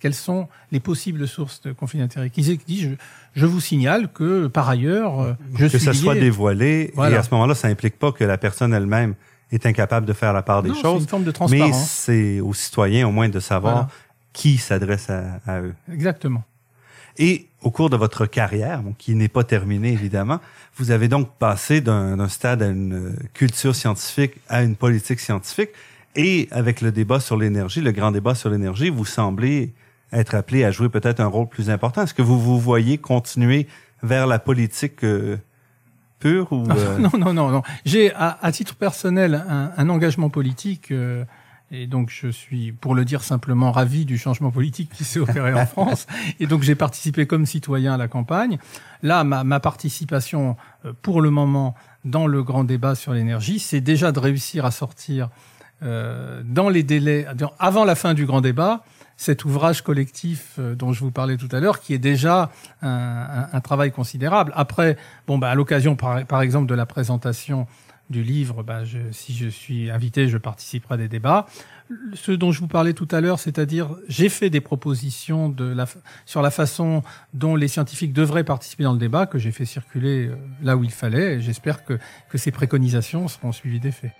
[0.00, 2.88] quelles sont les possibles sources de conflit d'intérêts Qui dit je,
[3.34, 7.14] je, vous signale que par ailleurs euh, je que suis ça soit dévoilé voilà.
[7.14, 9.14] et à ce moment-là ça implique pas que la personne elle-même
[9.52, 11.02] est incapable de faire la part des non, choses.
[11.02, 11.70] Une forme de transparence.
[11.70, 13.88] Mais c'est aux citoyens au moins de savoir voilà.
[14.32, 15.74] qui s'adresse à, à, eux.
[15.92, 16.42] Exactement.
[17.18, 20.40] Et au cours de votre carrière, bon, qui n'est pas terminée évidemment,
[20.76, 25.70] vous avez donc passé d'un stade à une culture scientifique à une politique scientifique.
[26.14, 29.72] Et avec le débat sur l'énergie, le grand débat sur l'énergie, vous semblez
[30.12, 32.02] être appelé à jouer peut-être un rôle plus important.
[32.02, 33.66] Est-ce que vous vous voyez continuer
[34.02, 35.38] vers la politique euh,
[36.24, 36.98] ou euh...
[36.98, 37.62] Non, non, non, non.
[37.84, 40.90] J'ai à, à, titre personnel un, un engagement politique.
[40.90, 41.24] Euh,
[41.74, 45.54] et donc, je suis, pour le dire simplement, ravi du changement politique qui s'est opéré
[45.54, 46.06] en France.
[46.38, 48.58] Et donc, j'ai participé comme citoyen à la campagne.
[49.02, 53.80] Là, ma, ma participation, euh, pour le moment, dans le grand débat sur l'énergie, c'est
[53.80, 55.30] déjà de réussir à sortir
[55.82, 57.26] euh, dans les délais,
[57.58, 58.84] avant la fin du grand débat,
[59.22, 62.50] cet ouvrage collectif euh, dont je vous parlais tout à l'heure, qui est déjà
[62.82, 64.52] un, un, un, travail considérable.
[64.56, 64.96] Après,
[65.28, 67.68] bon, bah, à l'occasion, par, par, exemple, de la présentation
[68.10, 71.46] du livre, bah, je, si je suis invité, je participerai à des débats.
[72.14, 75.86] Ce dont je vous parlais tout à l'heure, c'est-à-dire, j'ai fait des propositions de la,
[76.26, 80.26] sur la façon dont les scientifiques devraient participer dans le débat, que j'ai fait circuler
[80.26, 81.40] euh, là où il fallait.
[81.40, 81.96] J'espère que,
[82.28, 84.12] que ces préconisations seront suivies des faits.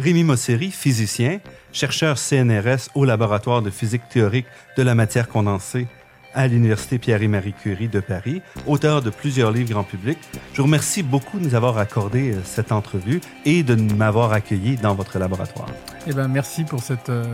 [0.00, 1.40] Rémi Mosseri, physicien,
[1.72, 4.46] chercheur CNRS au laboratoire de physique théorique
[4.78, 5.88] de la matière condensée
[6.32, 10.16] à l'Université Pierre-et-Marie Curie de Paris, auteur de plusieurs livres grand public.
[10.52, 14.94] Je vous remercie beaucoup de nous avoir accordé cette entrevue et de m'avoir accueilli dans
[14.94, 15.68] votre laboratoire.
[16.06, 16.80] Eh ben, merci pour
[17.10, 17.24] euh,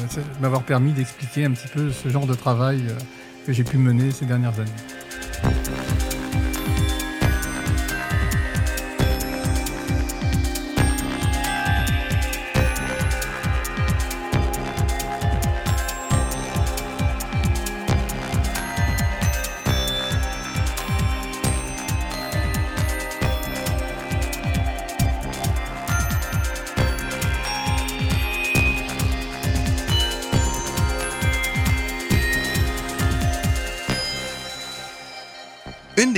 [0.41, 2.99] m'avoir permis d'expliquer un petit peu ce genre de travail euh,
[3.47, 5.56] que j'ai pu mener ces dernières années.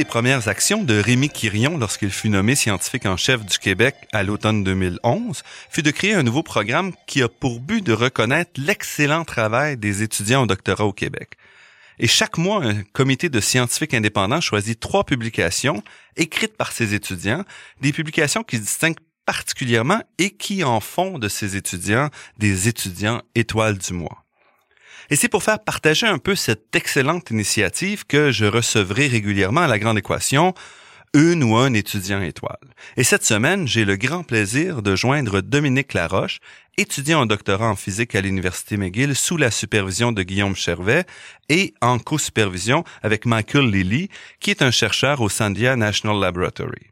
[0.09, 4.65] Premières actions de Rémi Quirion lorsqu'il fut nommé scientifique en chef du Québec à l'automne
[4.65, 9.77] 2011 fut de créer un nouveau programme qui a pour but de reconnaître l'excellent travail
[9.77, 11.35] des étudiants au doctorat au Québec.
[11.99, 15.83] Et chaque mois, un comité de scientifiques indépendants choisit trois publications
[16.17, 17.45] écrites par ces étudiants,
[17.83, 23.21] des publications qui se distinguent particulièrement et qui en font de ces étudiants des étudiants
[23.35, 24.25] étoiles du mois.
[25.11, 29.67] Et c'est pour faire partager un peu cette excellente initiative que je recevrai régulièrement à
[29.67, 30.55] la Grande Équation
[31.15, 32.59] une ou un étudiant étoile.
[32.99, 36.39] Et cette semaine, j'ai le grand plaisir de joindre Dominique Laroche,
[36.77, 41.05] étudiant en doctorat en physique à l'Université McGill sous la supervision de Guillaume Chervet
[41.49, 46.91] et en co-supervision avec Michael Lilly, qui est un chercheur au Sandia National Laboratory.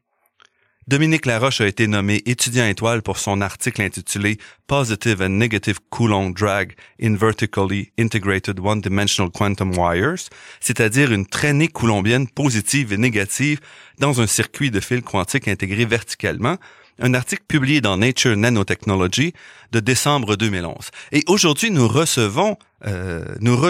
[0.89, 6.31] Dominique Laroche a été nommé étudiant étoile pour son article intitulé Positive and Negative Coulomb
[6.31, 10.29] Drag in Vertically Integrated One-Dimensional Quantum Wires,
[10.61, 13.59] c'est-à-dire une traînée coulombienne positive et négative
[13.99, 16.57] dans un circuit de fil quantique intégré verticalement,
[17.01, 19.33] un article publié dans Nature Nanotechnology
[19.73, 20.93] de décembre 2011.
[21.11, 23.61] Et aujourd'hui, nous recevons, euh, nous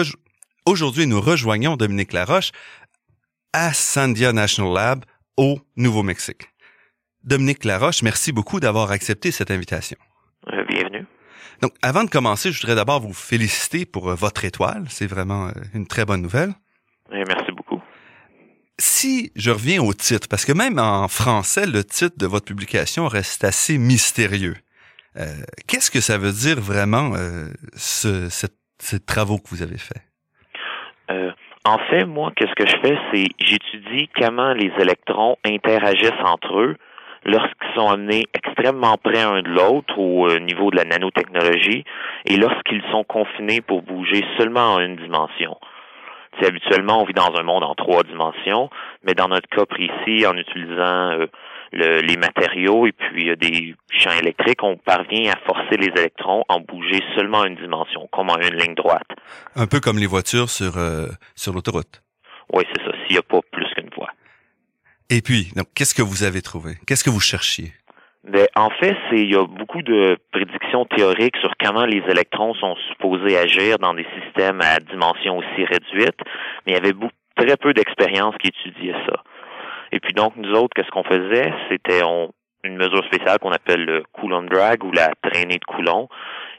[0.67, 2.51] aujourd'hui, nous rejoignons Dominique Laroche
[3.53, 5.05] à Sandia National Lab
[5.35, 6.47] au Nouveau-Mexique.
[7.27, 9.97] Dominique Laroche, merci beaucoup d'avoir accepté cette invitation.
[10.53, 11.05] Euh, bienvenue.
[11.61, 14.85] Donc, avant de commencer, je voudrais d'abord vous féliciter pour euh, votre étoile.
[14.87, 16.51] C'est vraiment euh, une très bonne nouvelle.
[17.11, 17.81] merci beaucoup.
[18.79, 23.09] Si je reviens au titre, parce que même en français, le titre de votre publication
[23.09, 24.55] reste assez mystérieux.
[25.67, 27.13] Qu'est-ce que ça veut dire vraiment,
[27.73, 30.03] ce, ces travaux que vous avez faits?
[31.65, 36.77] en fait, moi, qu'est-ce que je fais, c'est j'étudie comment les électrons interagissent entre eux
[37.27, 41.83] lorsqu'ils sont amenés extrêmement près un de l'autre au euh, niveau de la nanotechnologie
[42.25, 45.57] et lorsqu'ils sont confinés pour bouger seulement en une dimension.
[46.39, 48.69] C'est habituellement, on vit dans un monde en trois dimensions,
[49.03, 51.27] mais dans notre cas précis, en utilisant euh,
[51.73, 56.61] les matériaux et puis euh, des champs électriques, on parvient à forcer les électrons en
[56.61, 59.07] bouger seulement en une dimension, comme en une ligne droite.
[59.55, 60.73] Un peu comme les voitures sur,
[61.35, 62.01] sur l'autoroute.
[62.53, 63.41] Oui, c'est ça, s'il n'y a pas.
[65.09, 66.73] Et puis, donc, qu'est-ce que vous avez trouvé?
[66.85, 67.71] Qu'est-ce que vous cherchiez?
[68.25, 72.53] Ben, en fait, c'est il y a beaucoup de prédictions théoriques sur comment les électrons
[72.55, 76.17] sont supposés agir dans des systèmes à dimension aussi réduite,
[76.65, 79.23] mais il y avait beaucoup, très peu d'expériences qui étudiaient ça.
[79.93, 81.53] Et puis donc, nous autres, qu'est-ce qu'on faisait?
[81.69, 82.01] C'était
[82.63, 86.09] une mesure spéciale qu'on appelle le Coulomb drag ou la traînée de Coulomb.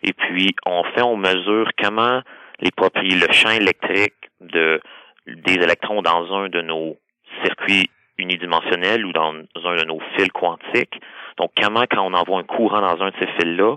[0.03, 2.23] Et puis, on fait, on mesure comment
[2.61, 4.81] les propriétés, le champ électrique de,
[5.27, 6.97] des électrons dans un de nos
[7.45, 11.01] circuits unidimensionnel ou dans un de nos fils quantiques.
[11.39, 13.77] Donc, comment, quand on envoie un courant dans un de ces fils-là,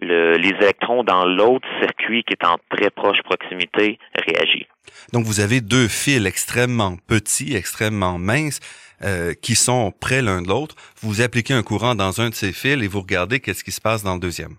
[0.00, 4.66] les électrons dans l'autre circuit qui est en très proche proximité réagissent.
[5.12, 8.60] Donc, vous avez deux fils extrêmement petits, extrêmement minces,
[9.02, 10.74] euh, qui sont près l'un de l'autre.
[11.02, 13.80] Vous appliquez un courant dans un de ces fils et vous regardez qu'est-ce qui se
[13.80, 14.56] passe dans le deuxième.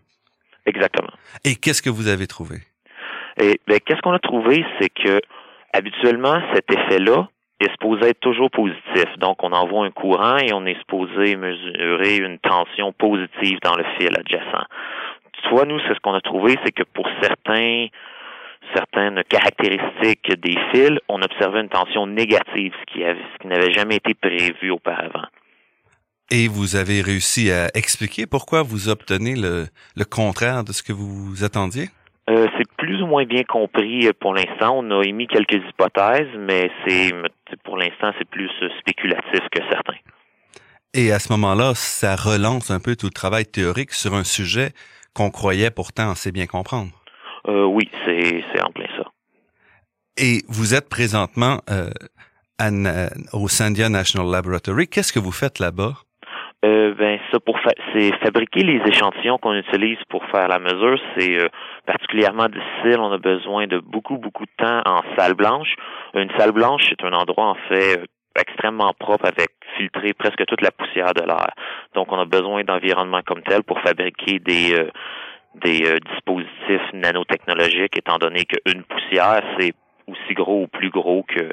[0.66, 1.12] Exactement.
[1.44, 2.58] Et qu'est-ce que vous avez trouvé?
[3.38, 5.22] Et ben, qu'est-ce qu'on a trouvé, c'est que
[5.74, 7.28] habituellement, cet effet-là,
[7.64, 9.06] est supposé être toujours positif.
[9.18, 13.84] Donc, on envoie un courant et on est supposé mesurer une tension positive dans le
[13.98, 14.66] fil adjacent.
[15.48, 17.88] Soit nous, c'est ce qu'on a trouvé, c'est que pour certains
[18.76, 24.72] certaines caractéristiques des fils, on observait une tension négative, ce qui, n'avait jamais été prévu
[24.72, 25.26] auparavant.
[26.30, 31.44] Et vous avez réussi à expliquer pourquoi vous obtenez le contraire de ce que vous
[31.44, 31.90] attendiez?
[32.32, 34.78] Euh, c'est plus ou moins bien compris euh, pour l'instant.
[34.78, 37.12] On a émis quelques hypothèses, mais c'est
[37.64, 39.96] pour l'instant c'est plus euh, spéculatif que certain.
[40.94, 44.70] Et à ce moment-là, ça relance un peu tout le travail théorique sur un sujet
[45.14, 46.92] qu'on croyait pourtant assez bien comprendre.
[47.48, 49.10] oui, c'est en plein ça.
[50.18, 51.60] Et vous êtes présentement
[53.34, 54.88] au Sandia National Laboratory.
[54.88, 55.94] Qu'est-ce que vous faites là-bas?
[56.64, 57.60] Euh, ben ça pour
[57.92, 61.48] c'est fabriquer les échantillons qu'on utilise pour faire la mesure, c'est euh,
[61.88, 63.00] particulièrement difficile.
[63.00, 65.74] On a besoin de beaucoup beaucoup de temps en salle blanche.
[66.14, 68.06] Une salle blanche, c'est un endroit en fait euh,
[68.40, 71.50] extrêmement propre avec filtré presque toute la poussière de l'air.
[71.96, 74.92] Donc on a besoin d'environnement comme tel pour fabriquer des euh,
[75.56, 79.74] des dispositifs nanotechnologiques, étant donné qu'une poussière c'est
[80.08, 81.50] aussi gros ou plus gros que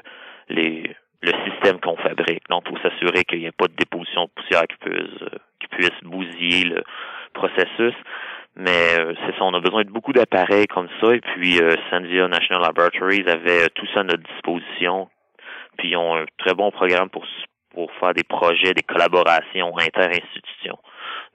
[0.50, 2.48] les le système qu'on fabrique.
[2.48, 5.68] Donc, faut s'assurer qu'il n'y ait pas de déposition de poussière qui puisse, euh, qui
[5.68, 6.84] puisse bousiller le
[7.34, 7.94] processus.
[8.56, 11.14] Mais euh, c'est ça, on a besoin de beaucoup d'appareils comme ça.
[11.14, 15.08] Et puis, euh, Sandia National Laboratories avait tout ça à notre disposition.
[15.76, 17.24] Puis, ils ont un très bon programme pour,
[17.72, 20.78] pour faire des projets, des collaborations inter-institutions.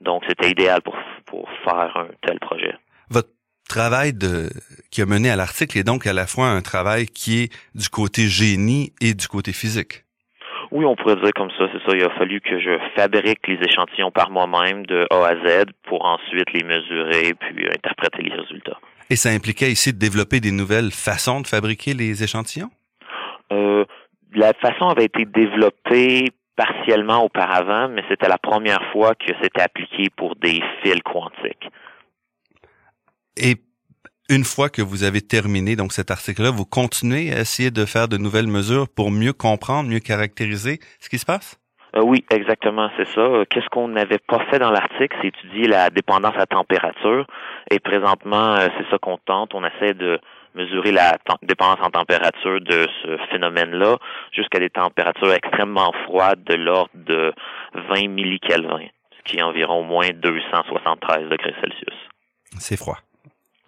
[0.00, 2.74] Donc, c'était idéal pour, pour faire un tel projet.
[3.68, 4.50] Travail de,
[4.90, 7.88] qui a mené à l'article est donc à la fois un travail qui est du
[7.88, 10.04] côté génie et du côté physique.
[10.70, 11.96] Oui, on pourrait dire comme ça, c'est ça.
[11.96, 16.04] Il a fallu que je fabrique les échantillons par moi-même de A à Z pour
[16.04, 18.78] ensuite les mesurer puis interpréter les résultats.
[19.10, 22.70] Et ça impliquait ici de développer des nouvelles façons de fabriquer les échantillons?
[23.52, 23.84] Euh,
[24.34, 30.08] la façon avait été développée partiellement auparavant, mais c'était la première fois que c'était appliqué
[30.16, 31.68] pour des fils quantiques.
[33.36, 33.56] Et
[34.30, 38.08] une fois que vous avez terminé donc cet article-là, vous continuez à essayer de faire
[38.08, 41.60] de nouvelles mesures pour mieux comprendre, mieux caractériser ce qui se passe?
[41.96, 43.20] Euh, oui, exactement, c'est ça.
[43.20, 47.26] Euh, qu'est-ce qu'on n'avait pas fait dans l'article, c'est étudier la dépendance à température.
[47.70, 49.54] Et présentement, euh, c'est ça qu'on tente.
[49.54, 50.18] On essaie de
[50.54, 53.98] mesurer la dépendance en température de ce phénomène-là
[54.32, 57.32] jusqu'à des températures extrêmement froides de l'ordre de
[57.90, 58.86] 20 millikelvin,
[59.18, 61.96] ce qui est environ moins 273 degrés Celsius.
[62.58, 62.98] C'est froid.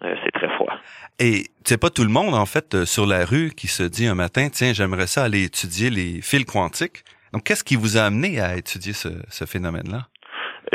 [0.03, 0.73] Euh, c'est très froid.
[1.19, 4.05] Et c'est pas tout le monde, en fait, euh, sur la rue qui se dit
[4.05, 7.03] un matin, tiens, j'aimerais ça aller étudier les fils quantiques.
[7.33, 10.07] Donc, qu'est-ce qui vous a amené à étudier ce, ce phénomène-là?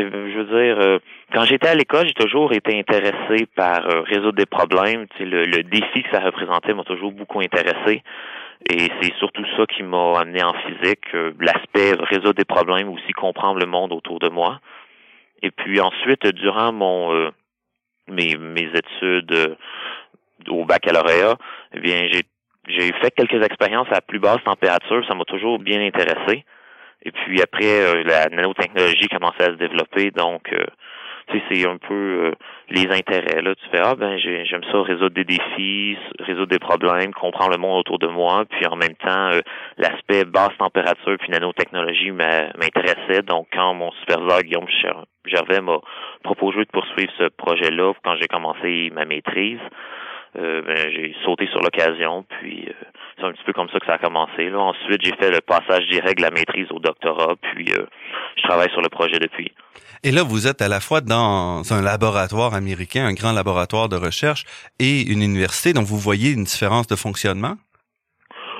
[0.00, 1.00] Euh, je veux dire,
[1.32, 5.06] quand j'étais à l'école, j'ai toujours été intéressé par résoudre des problèmes.
[5.08, 8.02] Tu sais, le, le, défi que ça représentait m'a toujours beaucoup intéressé.
[8.70, 11.04] Et c'est surtout ça qui m'a amené en physique,
[11.40, 14.60] l'aspect résoudre des problèmes, aussi comprendre le monde autour de moi.
[15.42, 17.32] Et puis ensuite, durant mon
[18.08, 19.54] mes, mes études euh,
[20.48, 21.36] au baccalauréat,
[21.74, 22.22] eh bien, j'ai
[22.68, 26.44] j'ai fait quelques expériences à plus basse température, ça m'a toujours bien intéressé.
[27.04, 30.64] Et puis après, euh, la nanotechnologie commençait à se développer, donc euh,
[31.32, 32.32] tu sais, c'est un peu
[32.68, 33.42] les intérêts.
[33.42, 37.58] Là, tu fais ah ben j'aime ça résoudre des défis, résoudre des problèmes, comprendre le
[37.58, 39.30] monde autour de moi, puis en même temps
[39.78, 43.22] l'aspect basse température puis nanotechnologie m'intéressait.
[43.22, 44.68] Donc quand mon superviseur Guillaume
[45.24, 45.78] Gervais m'a
[46.22, 49.60] proposé de poursuivre ce projet-là quand j'ai commencé ma maîtrise.
[50.38, 52.72] Euh, ben, j'ai sauté sur l'occasion, puis euh,
[53.18, 54.48] c'est un petit peu comme ça que ça a commencé.
[54.48, 54.60] Là.
[54.60, 57.84] Ensuite, j'ai fait le passage direct de la maîtrise au doctorat, puis euh,
[58.36, 59.52] je travaille sur le projet depuis.
[60.04, 63.96] Et là, vous êtes à la fois dans un laboratoire américain, un grand laboratoire de
[63.96, 64.44] recherche,
[64.78, 67.54] et une université, donc vous voyez une différence de fonctionnement?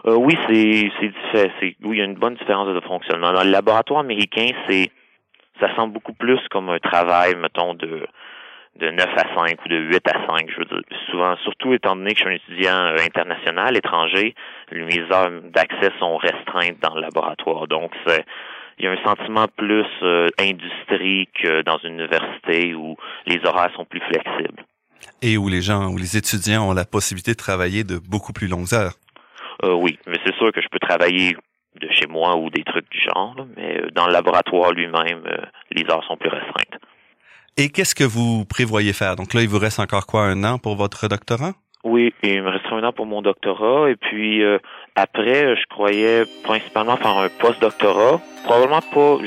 [0.05, 0.91] oui, c'est
[1.33, 3.33] c'est oui, il y a une bonne différence de fonctionnement.
[3.33, 4.91] Dans le laboratoire américain, c'est
[5.61, 8.07] ça semble beaucoup plus comme un travail, mettons, de
[8.77, 10.99] de 9 à 5 ou de 8 à 5, je veux dire.
[11.11, 14.35] Souvent, surtout étant donné que je suis un étudiant euh, international, étranger,
[14.73, 17.69] mes heures d'accès sont restreintes dans le laboratoire.
[17.69, 18.25] Donc, c'est
[18.79, 22.97] il y a un sentiment plus euh, industrie que dans une université où
[23.27, 24.65] les horaires sont plus flexibles.
[25.21, 28.49] Et où les gens, où les étudiants ont la possibilité de travailler de beaucoup plus
[28.49, 28.95] longues heures.
[29.65, 31.37] Euh, oui, mais c'est sûr que je peux travailler
[31.81, 35.23] de chez moi ou des trucs du genre, mais euh, dans le laboratoire lui-même,
[35.71, 36.81] les heures sont plus restreintes.
[37.57, 39.17] Et qu'est-ce que vous prévoyez faire?
[39.17, 41.53] Donc là, il vous reste encore quoi, un an pour votre doctorat?
[41.85, 43.91] Oui, il me restera un an pour mon doctorat.
[43.91, 44.59] Et puis euh,
[44.95, 48.21] après, je croyais principalement faire un post-doctorat.
[48.45, 49.19] Probablement pas.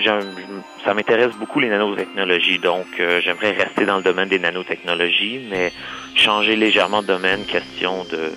[0.84, 5.72] Ça m'intéresse beaucoup les nanotechnologies, donc j'aimerais rester dans le domaine des nanotechnologies, mais
[6.16, 8.32] changer légèrement de domaine, question de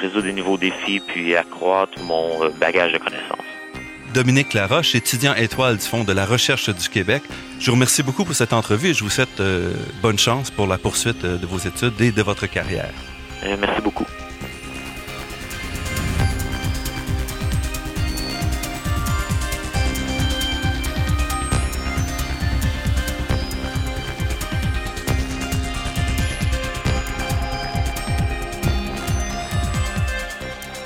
[0.00, 3.54] résoudre des nouveaux défis, puis accroître mon bagage de connaissances.
[4.14, 7.24] Dominique Laroche, étudiant étoile du Fonds de la recherche du Québec.
[7.58, 9.72] Je vous remercie beaucoup pour cette entrevue et je vous souhaite euh,
[10.02, 12.92] bonne chance pour la poursuite euh, de vos études et de votre carrière.
[13.42, 14.06] Euh, merci beaucoup.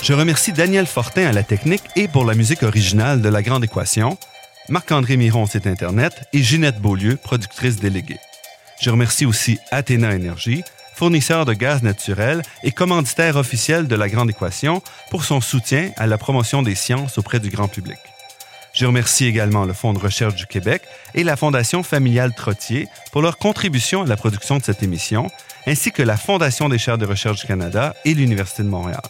[0.09, 3.65] Je remercie Daniel Fortin à la technique et pour la musique originale de La Grande
[3.65, 4.17] Équation,
[4.71, 8.19] Marc-André Miron, site Internet, et Ginette Beaulieu, productrice déléguée.
[8.81, 14.31] Je remercie aussi Athéna Énergie, fournisseur de gaz naturel et commanditaire officiel de La Grande
[14.31, 14.81] Équation,
[15.11, 17.99] pour son soutien à la promotion des sciences auprès du grand public.
[18.73, 20.81] Je remercie également le Fonds de recherche du Québec
[21.15, 25.31] et la Fondation familiale Trottier pour leur contribution à la production de cette émission,
[25.67, 29.03] ainsi que la Fondation des chaires de recherche du Canada et l'Université de Montréal.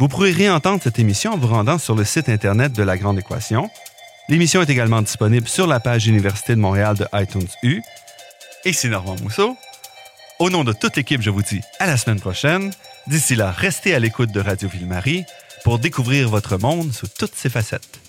[0.00, 3.18] Vous pourrez réentendre cette émission en vous rendant sur le site Internet de La Grande
[3.18, 3.70] Équation.
[4.28, 7.80] L'émission est également disponible sur la page Université de Montréal de iTunes U.
[8.64, 9.56] Et c'est Normand Mousseau.
[10.40, 12.72] Au nom de toute l'équipe, je vous dis à la semaine prochaine.
[13.06, 15.24] D'ici là, restez à l'écoute de Radio Ville-Marie
[15.62, 18.00] pour découvrir votre monde sous toutes ses facettes.